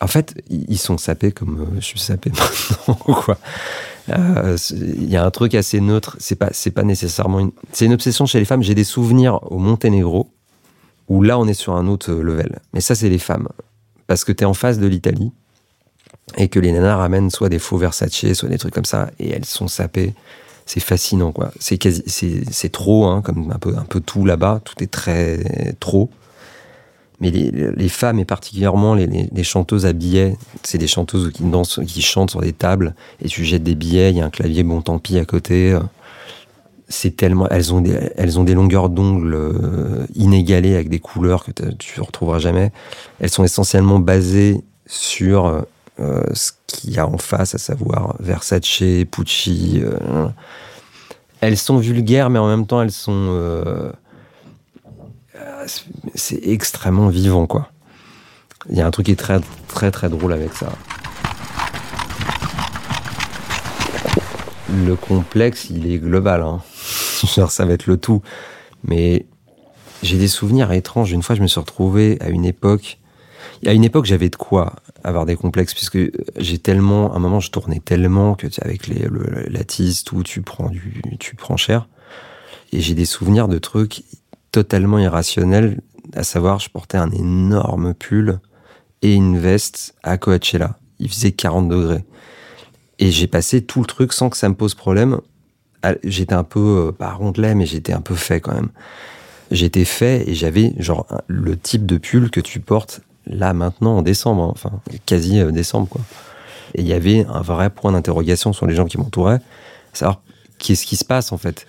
en 0.00 0.06
fait, 0.06 0.34
ils 0.48 0.78
sont 0.78 0.98
sapés 0.98 1.32
comme 1.32 1.60
euh, 1.60 1.80
je 1.80 1.84
suis 1.84 1.98
sapé 1.98 2.30
maintenant, 2.88 3.14
quoi. 3.14 3.38
Euh, 4.08 4.56
il 4.72 5.08
y 5.08 5.16
a 5.16 5.24
un 5.24 5.30
truc 5.30 5.54
assez 5.54 5.80
neutre. 5.80 6.16
C'est 6.18 6.34
pas, 6.34 6.48
c'est 6.52 6.72
pas 6.72 6.82
nécessairement 6.82 7.38
une. 7.38 7.52
C'est 7.72 7.84
une 7.86 7.92
obsession 7.92 8.26
chez 8.26 8.40
les 8.40 8.44
femmes. 8.44 8.62
J'ai 8.62 8.74
des 8.74 8.84
souvenirs 8.84 9.38
au 9.52 9.58
Monténégro 9.58 10.28
où 11.08 11.22
là, 11.22 11.38
on 11.38 11.46
est 11.46 11.54
sur 11.54 11.74
un 11.74 11.86
autre 11.86 12.12
level. 12.12 12.60
Mais 12.72 12.80
ça, 12.80 12.94
c'est 12.94 13.08
les 13.08 13.18
femmes, 13.18 13.48
parce 14.06 14.24
que 14.24 14.32
tu 14.32 14.44
es 14.44 14.46
en 14.46 14.54
face 14.54 14.78
de 14.78 14.86
l'Italie 14.86 15.30
et 16.36 16.48
que 16.48 16.58
les 16.58 16.72
nanas 16.72 16.96
ramènent 16.96 17.30
soit 17.30 17.48
des 17.48 17.58
faux 17.58 17.76
Versace, 17.76 18.32
soit 18.32 18.48
des 18.48 18.58
trucs 18.58 18.74
comme 18.74 18.84
ça, 18.84 19.10
et 19.18 19.30
elles 19.30 19.44
sont 19.44 19.68
sapées. 19.68 20.14
C'est 20.66 20.80
fascinant, 20.80 21.32
quoi. 21.32 21.50
C'est 21.58 21.78
quasi, 21.78 22.02
c'est 22.06 22.72
trop, 22.72 23.06
hein, 23.06 23.20
comme 23.22 23.50
un 23.50 23.58
peu, 23.58 23.76
un 23.76 23.84
peu 23.84 24.00
tout 24.00 24.24
là-bas. 24.24 24.60
Tout 24.64 24.82
est 24.82 24.90
très 24.90 25.74
trop 25.80 26.10
mais 27.22 27.30
les, 27.30 27.88
femmes 27.88 28.18
et 28.18 28.24
particulièrement 28.24 28.96
les, 28.96 29.44
chanteuses 29.44 29.86
à 29.86 29.92
billets, 29.92 30.36
c'est 30.64 30.76
des 30.76 30.88
chanteuses 30.88 31.30
qui 31.32 31.44
dansent, 31.44 31.78
qui 31.86 32.02
chantent 32.02 32.32
sur 32.32 32.40
des 32.40 32.52
tables 32.52 32.96
et 33.22 33.28
tu 33.28 33.44
jettes 33.44 33.62
des 33.62 33.76
billets, 33.76 34.10
il 34.10 34.16
y 34.16 34.20
a 34.20 34.24
un 34.24 34.30
clavier 34.30 34.64
bon 34.64 34.82
tant 34.82 34.98
pis 34.98 35.18
à 35.18 35.24
côté. 35.24 35.78
C'est 36.88 37.16
tellement, 37.16 37.48
elles 37.48 37.72
ont 37.72 37.80
des, 37.80 37.96
elles 38.16 38.40
ont 38.40 38.44
des 38.44 38.54
longueurs 38.54 38.88
d'ongles 38.88 39.34
euh, 39.34 40.04
inégalées 40.16 40.74
avec 40.74 40.88
des 40.88 40.98
couleurs 40.98 41.44
que 41.44 41.52
tu 41.78 42.00
retrouveras 42.00 42.40
jamais. 42.40 42.72
Elles 43.20 43.30
sont 43.30 43.44
essentiellement 43.44 44.00
basées 44.00 44.60
sur 44.86 45.46
euh, 46.00 46.22
ce 46.34 46.50
qu'il 46.72 46.92
y 46.92 46.98
a 46.98 47.06
en 47.06 47.18
face, 47.18 47.54
à 47.54 47.58
savoir 47.58 48.16
Versace, 48.20 48.82
Pucci. 49.10 49.80
Euh, 49.82 50.28
elles 51.40 51.58
sont 51.58 51.78
vulgaires, 51.78 52.30
mais 52.30 52.38
en 52.38 52.48
même 52.48 52.66
temps, 52.66 52.82
elles 52.82 52.92
sont 52.92 53.92
c'est 56.14 56.40
extrêmement 56.44 57.08
vivant, 57.08 57.46
quoi. 57.46 57.68
Il 58.70 58.76
y 58.76 58.80
a 58.80 58.86
un 58.86 58.90
truc 58.90 59.06
qui 59.06 59.12
est 59.12 59.16
très, 59.16 59.40
très, 59.68 59.90
très 59.90 60.08
drôle 60.08 60.32
avec 60.32 60.52
ça. 60.54 60.72
Le 64.68 64.94
complexe, 64.94 65.68
il 65.70 65.90
est 65.90 65.98
global. 65.98 66.42
Hein. 66.42 66.60
Genre, 67.36 67.50
ça 67.50 67.64
va 67.64 67.72
être 67.72 67.86
le 67.86 67.96
tout. 67.96 68.22
Mais 68.84 69.26
j'ai 70.02 70.18
des 70.18 70.28
souvenirs 70.28 70.70
étranges. 70.72 71.12
Une 71.12 71.22
fois, 71.22 71.34
je 71.34 71.42
me 71.42 71.46
suis 71.46 71.60
retrouvé 71.60 72.18
à 72.20 72.28
une 72.28 72.44
époque. 72.44 72.98
À 73.64 73.72
une 73.72 73.84
époque, 73.84 74.06
j'avais 74.06 74.28
de 74.28 74.36
quoi 74.36 74.74
avoir 75.04 75.24
des 75.24 75.36
complexes, 75.36 75.74
puisque 75.74 75.98
j'ai 76.36 76.58
tellement, 76.58 77.12
à 77.12 77.16
un 77.16 77.20
moment, 77.20 77.40
je 77.40 77.50
tournais 77.50 77.80
tellement 77.80 78.34
que 78.34 78.48
avec 78.60 78.88
le, 78.88 79.46
la 79.48 79.64
tout, 79.64 80.22
tu 80.24 80.42
prends 80.42 80.68
du, 80.68 81.00
tu 81.20 81.36
prends 81.36 81.56
cher. 81.56 81.88
Et 82.72 82.80
j'ai 82.80 82.94
des 82.94 83.04
souvenirs 83.04 83.48
de 83.48 83.58
trucs 83.58 84.02
totalement 84.50 84.98
irrationnel, 84.98 85.80
à 86.14 86.24
savoir, 86.24 86.58
je 86.58 86.68
portais 86.70 86.98
un 86.98 87.10
énorme 87.10 87.94
pull 87.94 88.40
et 89.02 89.14
une 89.14 89.38
veste 89.38 89.94
à 90.02 90.18
Coachella. 90.18 90.78
Il 90.98 91.08
faisait 91.08 91.32
40 91.32 91.68
degrés. 91.68 92.04
Et 92.98 93.10
j'ai 93.10 93.26
passé 93.26 93.62
tout 93.62 93.80
le 93.80 93.86
truc 93.86 94.12
sans 94.12 94.30
que 94.30 94.36
ça 94.36 94.48
me 94.48 94.54
pose 94.54 94.74
problème. 94.74 95.20
J'étais 96.04 96.34
un 96.34 96.44
peu, 96.44 96.88
euh, 96.88 96.92
pas 96.92 97.12
rondelet, 97.12 97.54
mais 97.54 97.66
j'étais 97.66 97.92
un 97.92 98.00
peu 98.00 98.14
fait 98.14 98.40
quand 98.40 98.54
même. 98.54 98.68
J'étais 99.50 99.84
fait 99.84 100.28
et 100.28 100.34
j'avais 100.34 100.72
genre 100.78 101.06
le 101.26 101.56
type 101.56 101.84
de 101.86 101.98
pull 101.98 102.30
que 102.30 102.40
tu 102.40 102.60
portes 102.60 103.00
là 103.26 103.52
maintenant 103.54 103.98
en 103.98 104.02
décembre, 104.02 104.42
hein. 104.42 104.50
enfin 104.52 104.80
quasi 105.06 105.40
euh, 105.40 105.50
décembre 105.50 105.88
quoi. 105.88 106.00
Et 106.74 106.80
il 106.80 106.86
y 106.86 106.92
avait 106.92 107.26
un 107.26 107.42
vrai 107.42 107.70
point 107.70 107.92
d'interrogation 107.92 108.52
sur 108.52 108.66
les 108.66 108.74
gens 108.74 108.86
qui 108.86 108.98
m'entouraient, 108.98 109.40
savoir 109.92 110.22
qu'est-ce 110.58 110.86
qui 110.86 110.96
se 110.96 111.04
passe 111.04 111.32
en 111.32 111.38
fait? 111.38 111.66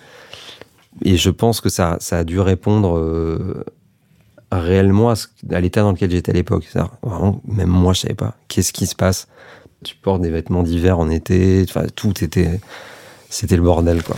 Et 1.02 1.16
je 1.16 1.30
pense 1.30 1.60
que 1.60 1.68
ça, 1.68 1.96
ça 2.00 2.18
a 2.18 2.24
dû 2.24 2.40
répondre 2.40 2.96
euh, 2.96 3.64
réellement 4.52 5.10
à, 5.10 5.60
l'état 5.60 5.82
dans 5.82 5.92
lequel 5.92 6.10
j'étais 6.10 6.30
à 6.30 6.34
l'époque. 6.34 6.68
Même 7.48 7.68
moi, 7.68 7.92
je 7.92 8.00
savais 8.00 8.14
pas. 8.14 8.34
Qu'est-ce 8.48 8.72
qui 8.72 8.86
se 8.86 8.94
passe? 8.94 9.26
Tu 9.82 9.96
portes 9.96 10.22
des 10.22 10.30
vêtements 10.30 10.62
d'hiver 10.62 10.98
en 10.98 11.10
été. 11.10 11.64
Enfin, 11.68 11.86
tout 11.94 12.22
était. 12.22 12.60
C'était 13.28 13.56
le 13.56 13.62
bordel, 13.62 14.02
quoi. 14.02 14.16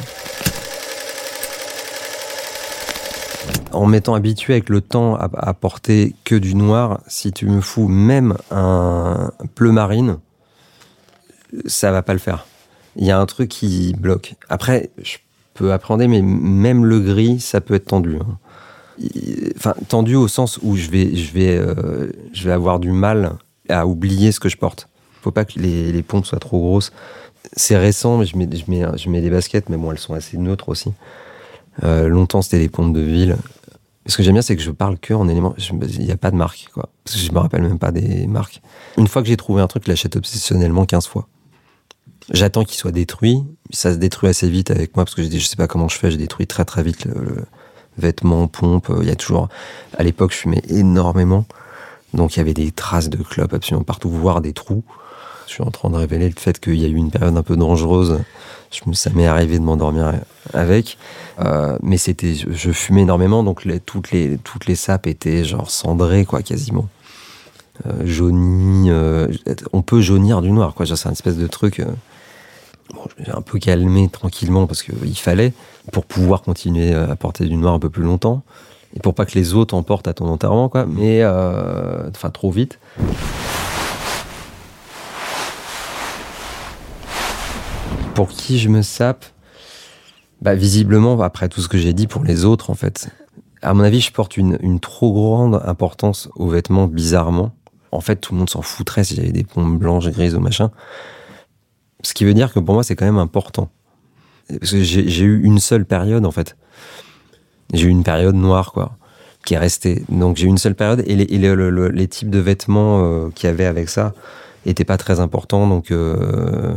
En 3.77 3.85
m'étant 3.85 4.15
habitué 4.15 4.55
avec 4.55 4.71
le 4.71 4.81
temps 4.81 5.17
à, 5.17 5.53
porter 5.53 6.15
que 6.25 6.35
du 6.35 6.55
noir, 6.55 7.03
si 7.09 7.31
tu 7.31 7.47
me 7.47 7.61
fous 7.61 7.89
même 7.89 8.35
un 8.51 9.31
bleu 9.55 9.71
marine, 9.71 10.17
ça 11.67 11.93
va 11.93 12.01
pas 12.03 12.15
le 12.15 12.19
faire. 12.19 12.47
Il 12.97 13.05
y 13.05 13.11
a 13.11 13.19
un 13.19 13.27
truc 13.27 13.51
qui 13.51 13.95
bloque. 13.99 14.35
Après, 14.49 14.89
je 15.03 15.19
peut 15.53 15.75
appréhender, 15.75 16.09
mais 16.09 16.23
même 16.23 16.87
le 16.87 17.01
gris, 17.01 17.39
ça 17.39 17.61
peut 17.61 17.75
être 17.75 17.87
tendu. 17.87 18.17
Hein. 18.17 18.39
Enfin, 19.57 19.75
tendu 19.89 20.15
au 20.15 20.27
sens 20.27 20.59
où 20.63 20.75
je 20.77 20.89
vais, 20.89 21.15
je 21.15 21.33
vais, 21.35 21.59
euh, 21.59 22.11
je 22.33 22.45
vais 22.45 22.53
avoir 22.53 22.79
du 22.79 22.93
mal 22.93 23.33
à 23.69 23.87
oublier 23.87 24.33
ce 24.33 24.41
que 24.41 24.49
je 24.49 24.57
porte. 24.57 24.89
Faut 25.21 25.33
pas 25.33 25.45
que 25.45 25.59
les, 25.59 25.93
les 25.93 26.03
pompes 26.03 26.25
soient 26.25 26.39
trop 26.39 26.61
grosses. 26.61 26.93
C'est 27.53 27.77
récent, 27.77 28.17
mais 28.17 28.25
je 28.25 28.39
mets, 28.39 28.49
je 28.53 28.71
mets, 28.71 28.85
je 28.97 29.11
mets 29.11 29.21
des 29.21 29.31
baskets, 29.31 29.69
mais 29.69 29.77
bon, 29.77 29.93
elles 29.93 29.99
sont 29.99 30.15
assez 30.15 30.39
neutres 30.39 30.71
aussi. 30.71 30.93
Euh, 31.85 32.09
longtemps, 32.09 32.43
c'était 32.43 32.59
des 32.59 32.69
pompes 32.69 32.95
de 32.95 33.01
ville. 33.01 33.37
Ce 34.07 34.17
que 34.17 34.23
j'aime 34.23 34.35
bien, 34.35 34.43
c'est 34.43 34.57
que 34.57 34.63
je 34.63 34.71
parle 34.71 34.99
que 34.99 35.15
en 35.15 35.29
éléments. 35.29 35.55
Il 35.59 36.01
n'y 36.01 36.13
a 36.13 36.17
pas 36.17 36.31
de 36.31 36.37
marque, 36.37 36.69
quoi. 36.73 36.91
Parce 37.05 37.17
que 37.17 37.23
je 37.23 37.33
me 37.33 37.39
rappelle 37.39 37.63
même 37.63 37.79
pas 37.79 37.91
des 37.91 38.27
marques. 38.27 38.63
Une 38.97 39.09
fois 39.09 39.23
que 39.23 39.29
j'ai 39.29 39.37
trouvé 39.37 39.63
un 39.63 39.67
truc, 39.67 39.85
je 39.85 39.91
l'achète 39.91 40.17
obsessionnellement 40.17 40.85
15 40.85 41.07
fois. 41.07 41.29
J'attends 42.33 42.65
qu'il 42.65 42.77
soit 42.77 42.93
détruit. 42.93 43.45
Ça 43.71 43.93
se 43.93 43.99
détruit 43.99 44.29
assez 44.29 44.49
vite 44.49 44.71
avec 44.71 44.97
moi 44.97 45.05
parce 45.05 45.15
que 45.15 45.23
je 45.23 45.31
je 45.31 45.47
sais 45.47 45.57
pas 45.57 45.67
comment 45.67 45.89
je 45.89 45.99
fais. 45.99 46.11
Je 46.11 46.17
détruis 46.17 46.47
très 46.47 46.65
très 46.65 46.83
vite 46.83 47.05
le, 47.05 47.45
vêtement, 47.99 48.47
pompe. 48.49 48.93
Il 49.01 49.07
y 49.07 49.11
a 49.11 49.17
toujours. 49.17 49.49
À 49.97 50.03
l'époque, 50.03 50.33
je 50.33 50.39
fumais 50.39 50.63
énormément. 50.69 51.45
Donc 52.15 52.37
il 52.37 52.39
y 52.39 52.41
avait 52.41 52.55
des 52.55 52.71
traces 52.71 53.09
de 53.09 53.19
clopes 53.19 53.53
absolument 53.53 53.85
partout, 53.85 54.11
voire 54.11 54.41
des 54.41 54.53
trous. 54.53 54.85
Je 55.47 55.53
suis 55.53 55.63
en 55.63 55.71
train 55.71 55.91
de 55.91 55.97
révéler 55.97 56.29
le 56.29 56.35
fait 56.41 56.59
qu'il 56.59 56.75
y 56.75 56.85
a 56.85 56.89
eu 56.89 56.97
une 56.97 57.11
période 57.11 57.37
un 57.37 57.43
peu 57.43 57.57
dangereuse. 57.57 58.21
Je, 58.71 58.81
ça 58.93 59.11
m'est 59.11 59.27
arrivé 59.27 59.59
de 59.59 59.65
m'endormir 59.65 60.13
avec. 60.53 60.99
Euh, 61.39 61.77
mais 61.83 61.99
c'était, 61.99 62.35
je, 62.35 62.71
fumais 62.73 63.03
énormément, 63.03 63.43
donc 63.43 63.67
toutes, 63.85 64.11
les, 64.11 64.39
toutes 64.39 64.67
les 64.67 64.75
sapes 64.75 65.07
étaient 65.07 65.45
genre 65.45 65.71
cendrées, 65.71 66.25
quoi, 66.25 66.43
quasiment. 66.43 66.89
Euh. 67.87 68.03
Euh, 68.89 69.29
on 69.73 69.83
peut 69.83 70.01
jaunir 70.01 70.43
du 70.43 70.51
noir, 70.51 70.75
quoi. 70.75 70.87
C'est 70.87 71.09
un 71.09 71.13
espèce 71.13 71.37
de 71.37 71.47
truc. 71.47 71.81
Euh, 71.81 71.87
suis 73.23 73.33
un 73.33 73.43
peu 73.43 73.59
calmé 73.59 74.09
tranquillement 74.09 74.67
parce 74.67 74.83
qu'il 74.83 75.19
fallait 75.19 75.53
pour 75.93 76.05
pouvoir 76.05 76.43
continuer 76.43 76.95
à 76.95 77.17
porter 77.17 77.47
du 77.47 77.57
noir 77.57 77.75
un 77.75 77.81
peu 77.81 77.91
plus 77.91 78.05
longtemps 78.05 78.43
et 78.95 79.01
pour 79.01 79.13
pas 79.13 79.27
que 79.27 79.37
les 79.37 79.55
autres 79.55 79.75
emportent 79.75 80.07
à 80.07 80.15
ton 80.15 80.27
enterrement, 80.27 80.69
quoi. 80.69 80.87
Mais 80.87 81.25
enfin 81.27 82.31
trop 82.31 82.51
vite. 82.51 82.79
Pour 88.17 88.31
qui 88.31 88.59
je 88.59 88.71
me 88.71 88.81
sape 88.81 89.27
Bah 90.41 90.55
visiblement 90.55 91.21
après 91.21 91.51
tout 91.51 91.61
ce 91.61 91.69
que 91.69 91.77
j'ai 91.77 91.93
dit 91.93 92.07
pour 92.07 92.25
les 92.25 92.47
autres 92.47 92.71
en 92.71 92.75
fait. 92.75 93.11
À 93.61 93.75
mon 93.75 93.83
avis, 93.83 94.01
je 94.01 94.11
porte 94.11 94.39
une, 94.39 94.81
trop 94.81 95.13
grande 95.13 95.61
importance 95.67 96.31
aux 96.35 96.49
vêtements 96.49 96.87
bizarrement. 96.87 97.53
En 97.93 98.01
fait, 98.01 98.17
tout 98.17 98.33
le 98.33 98.39
monde 98.39 98.49
s'en 98.49 98.63
foutrait 98.63 99.05
si 99.05 99.17
j'avais 99.17 99.33
des 99.33 99.45
pompes 99.45 99.79
blanches, 99.79 100.09
grises 100.09 100.35
ou 100.35 100.41
machin. 100.41 100.71
Ce 102.03 102.15
qui 102.15 102.25
veut 102.25 102.33
dire 102.33 102.55
que 102.55 102.59
pour 102.59 102.73
moi, 102.73 102.83
c'est 102.83 102.97
quand 102.97 103.05
même 103.05 103.19
important. 103.19 103.69
Parce 104.49 104.71
que 104.71 104.83
j'ai 104.83 105.25
eu 105.25 105.43
une 105.43 105.59
seule 105.59 105.85
période, 105.85 106.25
en 106.25 106.31
fait. 106.31 106.57
J'ai 107.75 107.87
eu 107.87 107.91
une 107.91 108.05
période 108.05 108.35
noire, 108.35 108.73
quoi, 108.73 108.97
qui 109.45 109.55
est 109.55 109.59
restée. 109.59 110.05
Donc 110.09 110.37
j'ai 110.37 110.47
eu 110.47 110.51
une 110.51 110.59
seule 110.59 110.75
période 110.75 111.03
et 111.07 111.17
les, 111.17 111.27
les 111.27 112.09
types 112.09 112.31
de 112.31 112.39
vêtements 112.39 113.03
euh, 113.03 113.31
qu'il 113.31 113.49
y 113.49 113.51
avait 113.51 113.67
avec 113.67 113.91
ça 113.91 114.15
n'étaient 114.65 114.85
pas 114.85 114.97
très 114.97 115.21
importants. 115.21 115.67
Donc 115.67 115.91
euh, 115.91 116.77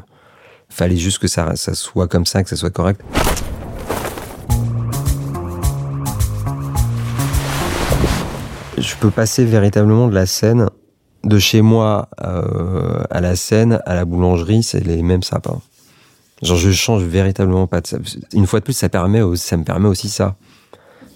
fallait 0.69 0.97
juste 0.97 1.19
que 1.19 1.27
ça, 1.27 1.55
soit 1.55 2.07
comme 2.07 2.25
ça, 2.25 2.43
que 2.43 2.49
ça 2.49 2.55
soit 2.55 2.69
correct. 2.69 3.01
Je 8.77 8.95
peux 8.95 9.11
passer 9.11 9.45
véritablement 9.45 10.07
de 10.07 10.15
la 10.15 10.25
scène 10.25 10.69
de 11.23 11.37
chez 11.37 11.61
moi 11.61 12.07
euh, 12.23 13.03
à 13.09 13.19
la 13.19 13.35
scène, 13.35 13.81
à 13.85 13.93
la 13.93 14.05
boulangerie, 14.05 14.63
c'est 14.63 14.85
les 14.85 15.03
mêmes 15.03 15.23
sapins. 15.23 15.61
Genre, 16.41 16.57
je 16.57 16.71
change 16.71 17.03
véritablement 17.03 17.67
pas 17.67 17.81
de 17.81 17.87
ça. 17.87 17.97
Une 18.33 18.47
fois 18.47 18.59
de 18.59 18.63
plus, 18.63 18.73
ça, 18.73 18.87
permet, 18.87 19.21
ça 19.35 19.57
me 19.57 19.63
permet 19.63 19.89
aussi 19.89 20.07
ça. 20.07 20.35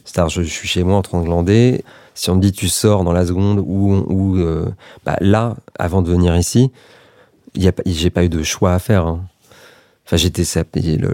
C'est-à-dire, 0.03 0.29
je, 0.29 0.41
suis 0.41 0.67
chez 0.67 0.83
moi 0.83 0.97
en 0.97 1.01
train 1.01 1.19
de 1.21 1.25
glander. 1.25 1.83
Si 2.13 2.29
on 2.29 2.35
me 2.35 2.41
dit 2.41 2.51
tu 2.51 2.67
sors 2.67 3.03
dans 3.03 3.13
la 3.13 3.25
seconde 3.25 3.59
ou, 3.65 4.03
ou 4.07 4.37
euh, 4.37 4.69
bah, 5.05 5.15
là, 5.21 5.55
avant 5.79 6.01
de 6.01 6.11
venir 6.11 6.35
ici, 6.35 6.71
j'ai 7.55 8.09
pas 8.09 8.23
eu 8.23 8.29
de 8.29 8.43
choix 8.43 8.73
à 8.73 8.79
faire. 8.79 9.07
Hein. 9.07 9.21
Enfin, 10.05 10.17
j'étais 10.17 10.43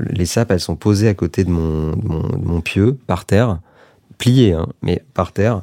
les 0.09 0.25
sapes, 0.25 0.51
elles 0.51 0.59
sont 0.59 0.75
posées 0.75 1.07
à 1.07 1.13
côté 1.13 1.43
de 1.43 1.51
mon, 1.51 1.95
mon, 1.95 2.61
pieu, 2.61 2.97
par 3.07 3.25
terre, 3.25 3.59
pliées, 4.17 4.53
hein, 4.53 4.67
mais 4.81 5.03
par 5.13 5.31
terre. 5.31 5.61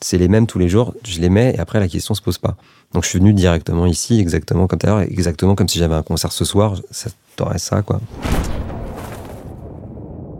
C'est 0.00 0.16
les 0.16 0.28
mêmes 0.28 0.46
tous 0.46 0.58
les 0.58 0.68
jours. 0.68 0.94
Je 1.04 1.20
les 1.20 1.28
mets 1.28 1.54
et 1.54 1.58
après 1.58 1.78
la 1.78 1.88
question 1.88 2.14
se 2.14 2.22
pose 2.22 2.38
pas. 2.38 2.56
Donc 2.94 3.04
je 3.04 3.08
suis 3.08 3.18
venu 3.18 3.34
directement 3.34 3.86
ici, 3.86 4.18
exactement 4.18 4.66
comme 4.66 4.78
tout 4.78 4.98
exactement 5.00 5.54
comme 5.54 5.68
si 5.68 5.78
j'avais 5.78 5.94
un 5.94 6.02
concert 6.02 6.32
ce 6.32 6.44
soir. 6.44 6.80
Ça 6.90 7.10
t'aurait 7.36 7.58
ça, 7.58 7.82
quoi. 7.82 8.00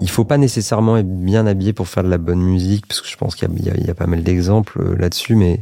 Il 0.01 0.09
faut 0.09 0.25
pas 0.25 0.39
nécessairement 0.39 0.97
être 0.97 1.09
bien 1.09 1.47
habillé 1.47 1.75
pour 1.75 1.89
faire 1.89 2.05
de 2.05 2.09
la 2.09 2.17
bonne 2.17 2.41
musique, 2.41 2.87
parce 2.87 3.03
que 3.03 3.09
je 3.09 3.17
pense 3.19 3.35
qu'il 3.35 3.51
y, 3.63 3.91
a 3.91 3.95
pas 3.95 4.07
mal 4.07 4.23
d'exemples 4.23 4.81
euh, 4.81 4.97
là-dessus, 4.97 5.35
mais 5.35 5.61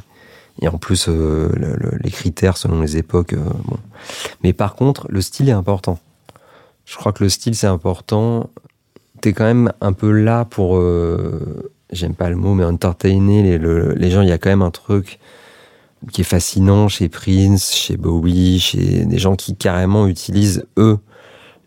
et 0.61 0.69
en 0.69 0.79
plus 0.79 1.09
euh, 1.09 1.51
les 2.03 2.11
critères 2.11 2.57
selon 2.57 2.81
les 2.81 2.97
époques. 2.97 3.33
Euh, 3.33 3.43
bon. 3.65 3.77
Mais 4.43 4.53
par 4.53 4.75
contre, 4.75 5.07
le 5.09 5.21
style 5.21 5.49
est 5.49 5.53
important. 5.53 5.99
Je 6.89 6.97
crois 6.97 7.13
que 7.13 7.23
le 7.23 7.31
style 7.31 7.55
c'est 7.55 7.67
important. 7.67 8.49
T'es 9.21 9.33
quand 9.33 9.45
même 9.45 9.73
un 9.81 9.93
peu 9.93 10.11
là 10.11 10.45
pour, 10.45 10.81
j'aime 11.91 12.15
pas 12.15 12.31
le 12.31 12.37
mot, 12.37 12.55
mais 12.55 12.65
entertainer 12.65 13.43
les, 13.43 13.59
les 13.59 14.11
gens. 14.11 14.23
Il 14.23 14.29
y 14.29 14.33
a 14.33 14.39
quand 14.39 14.49
même 14.49 14.63
un 14.63 14.71
truc 14.71 15.19
qui 16.13 16.23
est 16.23 16.25
fascinant 16.25 16.89
chez 16.89 17.09
Prince, 17.09 17.75
chez 17.75 17.97
Bowie, 17.97 18.61
chez 18.61 19.05
des 19.05 19.19
gens 19.19 19.37
qui 19.37 19.57
carrément 19.57 20.07
utilisent 20.07 20.67
eux 20.77 20.99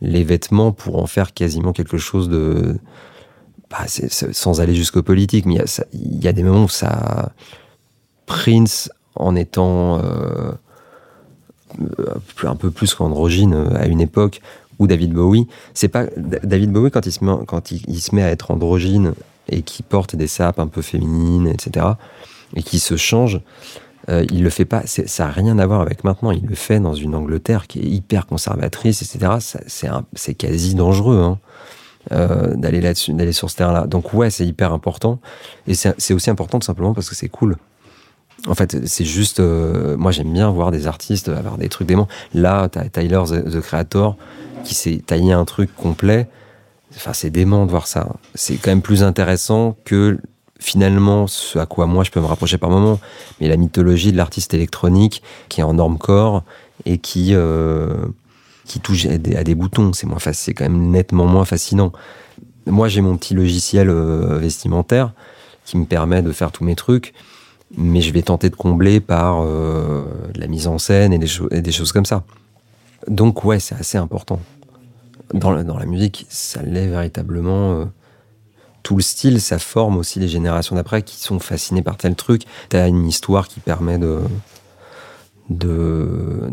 les 0.01 0.23
vêtements 0.23 0.71
pour 0.71 1.01
en 1.01 1.07
faire 1.07 1.33
quasiment 1.33 1.73
quelque 1.73 1.97
chose 1.97 2.29
de. 2.29 2.77
Bah, 3.69 3.85
sans 3.87 4.59
aller 4.59 4.75
jusqu'au 4.75 5.01
politique, 5.01 5.45
mais 5.45 5.55
il 5.93 6.23
y, 6.23 6.27
a 6.27 6.33
des 6.33 6.43
moments 6.43 6.65
où 6.65 6.69
ça. 6.69 7.31
Prince, 8.25 8.89
en 9.15 9.35
étant 9.35 9.99
euh, 9.99 10.51
un 12.43 12.55
peu 12.55 12.71
plus 12.71 12.93
qu'androgyne 12.93 13.53
euh, 13.53 13.75
à 13.75 13.87
une 13.87 14.01
époque, 14.01 14.41
ou 14.81 14.87
David 14.87 15.13
Bowie, 15.13 15.47
c'est 15.75 15.89
pas. 15.89 16.05
David 16.17 16.71
Bowie, 16.71 16.89
quand 16.89 17.05
il 17.05 17.11
se 18.01 18.15
met, 18.15 18.23
à 18.23 18.29
être 18.29 18.49
androgyne 18.49 19.13
et 19.47 19.61
qui 19.61 19.83
porte 19.83 20.15
des 20.15 20.25
sapes 20.25 20.59
un 20.59 20.67
peu 20.67 20.81
féminines, 20.81 21.47
etc., 21.47 21.85
et 22.55 22.63
qui 22.63 22.79
se 22.79 22.97
change, 22.97 23.41
euh, 24.09 24.25
il 24.31 24.43
le 24.43 24.49
fait 24.49 24.65
pas, 24.65 24.81
ça 24.87 25.25
n'a 25.25 25.31
rien 25.31 25.59
à 25.59 25.67
voir 25.67 25.81
avec 25.81 26.03
maintenant. 26.03 26.31
Il 26.31 26.47
le 26.47 26.55
fait 26.55 26.79
dans 26.79 26.95
une 26.95 27.13
Angleterre 27.13 27.67
qui 27.67 27.79
est 27.79 27.85
hyper 27.85 28.25
conservatrice, 28.25 29.03
etc. 29.03 29.33
C'est 30.15 30.33
quasi 30.33 30.73
dangereux 30.73 31.21
hein, 31.21 31.37
euh, 32.11 32.55
d'aller 32.55 32.81
là-dessus, 32.81 33.13
d'aller 33.13 33.33
sur 33.33 33.51
ce 33.51 33.57
terrain-là. 33.57 33.85
Donc 33.85 34.15
ouais, 34.15 34.31
c'est 34.31 34.47
hyper 34.47 34.73
important. 34.73 35.19
Et 35.67 35.75
c'est 35.75 36.13
aussi 36.13 36.31
important 36.31 36.59
tout 36.59 36.65
simplement 36.65 36.95
parce 36.95 37.07
que 37.07 37.15
c'est 37.15 37.29
cool. 37.29 37.55
En 38.47 38.55
fait, 38.55 38.87
c'est 38.87 39.05
juste, 39.05 39.39
euh, 39.39 39.95
moi 39.97 40.11
j'aime 40.11 40.33
bien 40.33 40.49
voir 40.49 40.71
des 40.71 40.87
artistes 40.87 41.29
avoir 41.29 41.59
des 41.59 41.69
trucs 41.69 41.87
démons. 41.87 42.07
Là, 42.33 42.67
as 42.75 42.89
Tyler 42.89 43.21
the, 43.27 43.61
Creator 43.61 44.17
qui 44.63 44.75
s'est 44.75 45.01
taillé 45.05 45.33
un 45.33 45.45
truc 45.45 45.75
complet. 45.75 46.27
Enfin, 46.95 47.13
c'est 47.13 47.29
dément 47.29 47.65
de 47.65 47.71
voir 47.71 47.87
ça. 47.87 48.15
C'est 48.35 48.55
quand 48.57 48.71
même 48.71 48.81
plus 48.81 49.03
intéressant 49.03 49.77
que 49.85 50.17
finalement 50.61 51.25
ce 51.25 51.57
à 51.57 51.65
quoi 51.65 51.87
moi 51.87 52.03
je 52.03 52.11
peux 52.11 52.21
me 52.21 52.25
rapprocher 52.25 52.57
par 52.57 52.69
moment, 52.69 52.99
mais 53.39 53.49
la 53.49 53.57
mythologie 53.57 54.11
de 54.11 54.17
l'artiste 54.17 54.53
électronique 54.53 55.23
qui 55.49 55.61
est 55.61 55.63
en 55.63 55.73
normcore 55.73 56.43
et 56.85 56.99
qui 56.99 57.33
euh, 57.33 58.05
qui 58.65 58.79
touche 58.79 59.05
à 59.07 59.17
des, 59.17 59.55
boutons, 59.55 59.91
c'est 59.91 60.05
moins 60.05 60.19
c'est 60.19 60.53
quand 60.53 60.63
même 60.63 60.91
nettement 60.91 61.25
moins 61.25 61.45
fascinant. 61.45 61.91
Moi 62.67 62.87
j'ai 62.87 63.01
mon 63.01 63.17
petit 63.17 63.33
logiciel 63.33 63.89
euh, 63.89 64.37
vestimentaire 64.37 65.13
qui 65.65 65.77
me 65.77 65.85
permet 65.85 66.21
de 66.21 66.31
faire 66.31 66.51
tous 66.51 66.63
mes 66.63 66.75
trucs, 66.75 67.13
mais 67.75 68.01
je 68.01 68.13
vais 68.13 68.21
tenter 68.21 68.49
de 68.49 68.55
combler 68.55 68.99
par 68.99 69.41
euh, 69.41 70.03
la 70.35 70.47
mise 70.47 70.67
en 70.67 70.77
scène 70.77 71.11
et 71.11 71.17
des 71.17 71.71
choses 71.71 71.91
comme 71.91 72.05
ça. 72.05 72.23
Donc 73.07 73.43
ouais, 73.43 73.59
c'est 73.59 73.75
assez 73.75 73.97
important. 73.97 74.39
Dans 75.33 75.51
la, 75.51 75.85
musique, 75.85 76.25
ça 76.29 76.61
l'est 76.61 76.87
véritablement 76.87 77.87
tout 78.83 78.95
le 78.95 79.01
style, 79.01 79.39
ça 79.41 79.59
forme 79.59 79.97
aussi 79.97 80.19
les 80.19 80.27
générations 80.27 80.75
d'après 80.75 81.03
qui 81.03 81.17
sont 81.17 81.39
fascinées 81.39 81.81
par 81.81 81.97
tel 81.97 82.15
truc. 82.15 82.43
T'as 82.69 82.87
une 82.87 83.07
histoire 83.07 83.47
qui 83.47 83.59
permet 83.59 83.97
de. 83.97 84.19
de. 85.49 86.49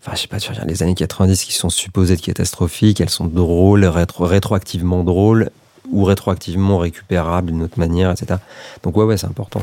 enfin, 0.00 0.14
je 0.14 0.20
sais 0.20 0.28
pas, 0.28 0.38
tu 0.38 0.52
vois, 0.52 0.64
les 0.64 0.82
années 0.82 0.94
90 0.94 1.44
qui 1.44 1.52
sont 1.52 1.70
supposées 1.70 2.16
de 2.16 2.22
catastrophiques, 2.22 3.00
elles 3.00 3.10
sont 3.10 3.26
drôles, 3.26 3.84
rétroactivement 3.84 5.04
drôles, 5.04 5.50
ou 5.90 6.04
rétroactivement 6.04 6.78
récupérables 6.78 7.50
d'une 7.50 7.62
autre 7.62 7.78
manière, 7.78 8.10
etc. 8.10 8.40
Donc, 8.82 8.96
ouais, 8.96 9.04
ouais, 9.04 9.16
c'est 9.16 9.26
important. 9.26 9.62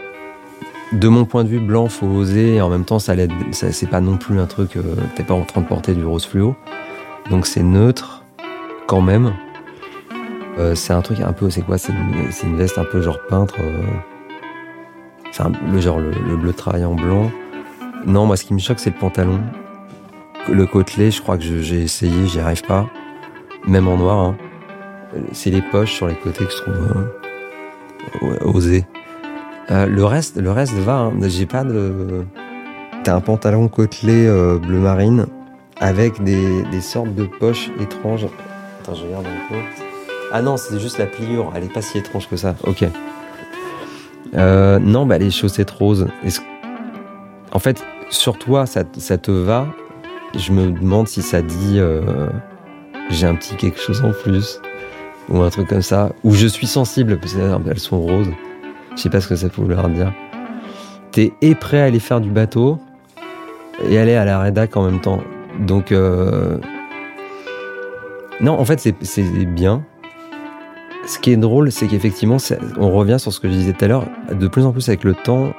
de 0.91 1.07
mon 1.07 1.25
point 1.25 1.43
de 1.43 1.49
vue, 1.49 1.59
blanc, 1.59 1.87
faut 1.87 2.07
oser, 2.07 2.55
et 2.55 2.61
en 2.61 2.69
même 2.69 2.83
temps, 2.83 2.99
ça, 2.99 3.13
ça 3.51 3.71
c'est 3.71 3.87
pas 3.87 4.01
non 4.01 4.17
plus 4.17 4.39
un 4.39 4.45
truc. 4.45 4.75
Euh, 4.75 4.95
t'es 5.15 5.23
pas 5.23 5.33
en 5.33 5.43
train 5.43 5.61
de 5.61 5.67
porter 5.67 5.93
du 5.93 6.05
rose 6.05 6.25
fluo. 6.25 6.55
Donc 7.29 7.45
c'est 7.45 7.63
neutre, 7.63 8.23
quand 8.87 9.01
même. 9.01 9.33
Euh, 10.57 10.75
c'est 10.75 10.93
un 10.93 11.01
truc 11.01 11.21
un 11.21 11.31
peu, 11.31 11.49
c'est 11.49 11.61
quoi? 11.61 11.77
C'est 11.77 11.93
une, 12.43 12.57
veste 12.57 12.77
un 12.77 12.83
peu 12.83 13.01
genre 13.01 13.19
peintre. 13.29 13.55
Euh, 13.59 13.83
c'est 15.31 15.43
le 15.71 15.79
genre 15.79 15.99
le, 15.99 16.35
bleu 16.35 16.51
travail 16.51 16.83
en 16.83 16.95
blanc. 16.95 17.31
Non, 18.05 18.25
moi 18.25 18.35
ce 18.35 18.43
qui 18.43 18.53
me 18.53 18.59
choque 18.59 18.79
c'est 18.79 18.89
le 18.89 18.97
pantalon. 18.97 19.39
Le 20.49 20.65
côtelet, 20.65 21.09
je 21.11 21.21
crois 21.21 21.37
que 21.37 21.43
j'ai 21.43 21.81
essayé, 21.81 22.27
j'y 22.27 22.39
arrive 22.39 22.63
pas. 22.63 22.89
Même 23.65 23.87
en 23.87 23.95
noir. 23.95 24.19
Hein. 24.19 24.35
C'est 25.31 25.51
les 25.51 25.61
poches 25.61 25.93
sur 25.93 26.07
les 26.07 26.15
côtés 26.15 26.45
que 26.45 26.51
je 26.51 26.57
trouve 26.57 27.07
euh, 29.69 29.85
le 29.85 30.05
reste, 30.05 30.37
le 30.37 30.51
reste 30.51 30.73
va. 30.73 30.95
Hein. 30.95 31.13
J'ai 31.23 31.45
pas 31.45 31.63
de. 31.63 32.25
T'as 33.03 33.15
un 33.15 33.21
pantalon 33.21 33.67
côtelé 33.67 34.27
bleu 34.61 34.77
marine 34.77 35.25
avec 35.79 36.23
des, 36.23 36.63
des 36.71 36.81
sortes 36.81 37.15
de 37.15 37.25
poches 37.25 37.71
étranges. 37.79 38.27
Attends, 38.81 38.95
je 38.95 39.03
regarde 39.05 39.25
un 39.25 39.53
peu. 39.53 39.59
Ah 40.31 40.41
non, 40.41 40.55
c'est 40.55 40.79
juste 40.79 40.97
la 40.97 41.07
pliure. 41.07 41.51
Elle 41.55 41.65
est 41.65 41.73
pas 41.73 41.81
si 41.81 41.97
étrange 41.97 42.29
que 42.29 42.37
ça. 42.37 42.55
Ok. 42.63 42.85
Euh, 44.33 44.79
non, 44.79 45.05
bah 45.05 45.17
les 45.17 45.29
chaussettes 45.29 45.71
roses. 45.71 46.07
En 47.51 47.59
fait, 47.59 47.83
sur 48.09 48.37
toi, 48.37 48.65
ça, 48.65 48.83
te 48.83 49.31
va? 49.31 49.67
Je 50.35 50.53
me 50.53 50.71
demande 50.71 51.07
si 51.09 51.21
ça 51.21 51.41
dit 51.41 51.75
euh, 51.77 52.29
j'ai 53.09 53.27
un 53.27 53.35
petit 53.35 53.55
quelque 53.55 53.79
chose 53.79 54.01
en 54.05 54.11
plus 54.11 54.61
ou 55.27 55.41
un 55.41 55.49
truc 55.49 55.67
comme 55.67 55.81
ça. 55.81 56.13
Ou 56.23 56.33
je 56.33 56.47
suis 56.47 56.67
sensible 56.67 57.19
parce 57.19 57.33
qu'elles 57.33 57.79
sont 57.79 57.99
roses. 57.99 58.31
Je 58.95 59.01
sais 59.01 59.09
pas 59.09 59.21
ce 59.21 59.27
que 59.27 59.35
ça 59.35 59.49
peut 59.49 59.61
vouloir 59.61 59.89
dire. 59.89 60.13
T'es 61.11 61.33
et 61.41 61.55
prêt 61.55 61.81
à 61.81 61.85
aller 61.85 61.99
faire 61.99 62.21
du 62.21 62.29
bateau 62.29 62.79
et 63.89 63.97
aller 63.97 64.15
à 64.15 64.25
la 64.25 64.39
rédac 64.39 64.75
en 64.77 64.83
même 64.83 65.01
temps. 65.01 65.21
Donc 65.59 65.91
euh, 65.91 66.57
non, 68.39 68.53
en 68.53 68.65
fait 68.65 68.79
c'est 69.01 69.45
bien 69.45 69.83
ce 71.05 71.19
qui 71.19 71.31
est 71.31 71.37
drôle, 71.37 71.71
c'est 71.71 71.87
qu'effectivement, 71.87 72.37
on 72.77 72.91
revient 72.91 73.19
sur 73.19 73.33
ce 73.33 73.39
que 73.39 73.47
je 73.49 73.53
disais 73.53 73.73
tout 73.73 73.85
à 73.85 73.87
l'heure, 73.87 74.07
de 74.31 74.47
plus 74.47 74.65
en 74.65 74.71
plus 74.71 74.87
avec 74.87 75.03
le 75.03 75.13
temps, 75.13 75.51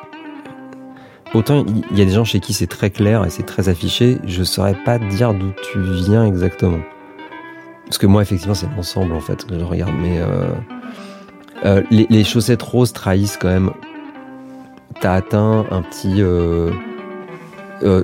autant 1.34 1.64
il 1.90 1.98
y 1.98 2.02
a 2.02 2.04
des 2.04 2.12
gens 2.12 2.24
chez 2.24 2.40
qui 2.40 2.52
c'est 2.52 2.66
très 2.66 2.90
clair 2.90 3.24
et 3.24 3.30
c'est 3.30 3.42
très 3.42 3.68
affiché, 3.68 4.18
je 4.24 4.42
saurais 4.44 4.76
pas 4.84 4.98
dire 4.98 5.34
d'où 5.34 5.50
tu 5.72 5.80
viens 5.80 6.24
exactement. 6.24 6.80
Parce 7.86 7.98
que 7.98 8.06
moi, 8.06 8.22
effectivement, 8.22 8.54
c'est 8.54 8.68
l'ensemble 8.74 9.12
en 9.12 9.20
fait 9.20 9.44
que 9.44 9.58
je 9.58 9.64
regarde, 9.64 9.92
mais 10.00 10.18
euh, 10.20 10.48
euh, 11.64 11.82
les, 11.90 12.24
chaussettes 12.24 12.62
roses 12.62 12.92
trahissent 12.92 13.36
quand 13.36 13.48
même. 13.48 13.70
T'as 15.00 15.14
atteint 15.14 15.64
un 15.70 15.82
petit. 15.82 16.16
Euh, 16.18 16.70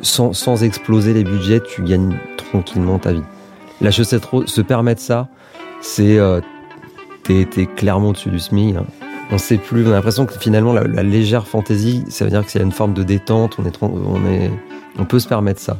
sans, 0.03 0.33
sans 0.33 0.65
exploser 0.65 1.15
les 1.15 1.25
budgets, 1.25 1.61
tu 1.61 1.83
gagnes 1.83 2.17
tranquillement 2.37 2.99
ta 2.99 3.13
vie. 3.13 3.23
La 3.81 3.91
chaussette 3.91 4.25
rose 4.25 4.47
se 4.47 4.61
permettre 4.61 5.01
ça, 5.01 5.29
c'est 5.81 6.19
t'es 7.23 7.67
clairement 7.67 8.09
au-dessus 8.09 8.31
du 8.31 8.41
SMIC. 8.41 8.77
Hein. 8.77 8.87
On 9.31 9.39
sait 9.39 9.59
plus, 9.59 9.87
on 9.87 9.91
a 9.91 9.95
l'impression 9.95 10.25
que 10.25 10.33
finalement 10.39 10.73
la, 10.73 11.03
légère 11.03 11.47
fantaisie, 11.47 12.05
ça 12.09 12.25
veut 12.25 12.31
dire 12.31 12.45
que 12.45 12.51
c'est 12.51 12.63
une 12.63 12.73
forme 12.73 12.95
de 12.95 13.03
détente, 13.03 13.57
on, 13.59 13.67
est, 13.67 13.83
on, 13.83 14.27
est, 14.27 14.51
on 14.99 15.05
peut 15.05 15.19
se 15.19 15.29
permettre 15.29 15.61
ça. 15.61 15.79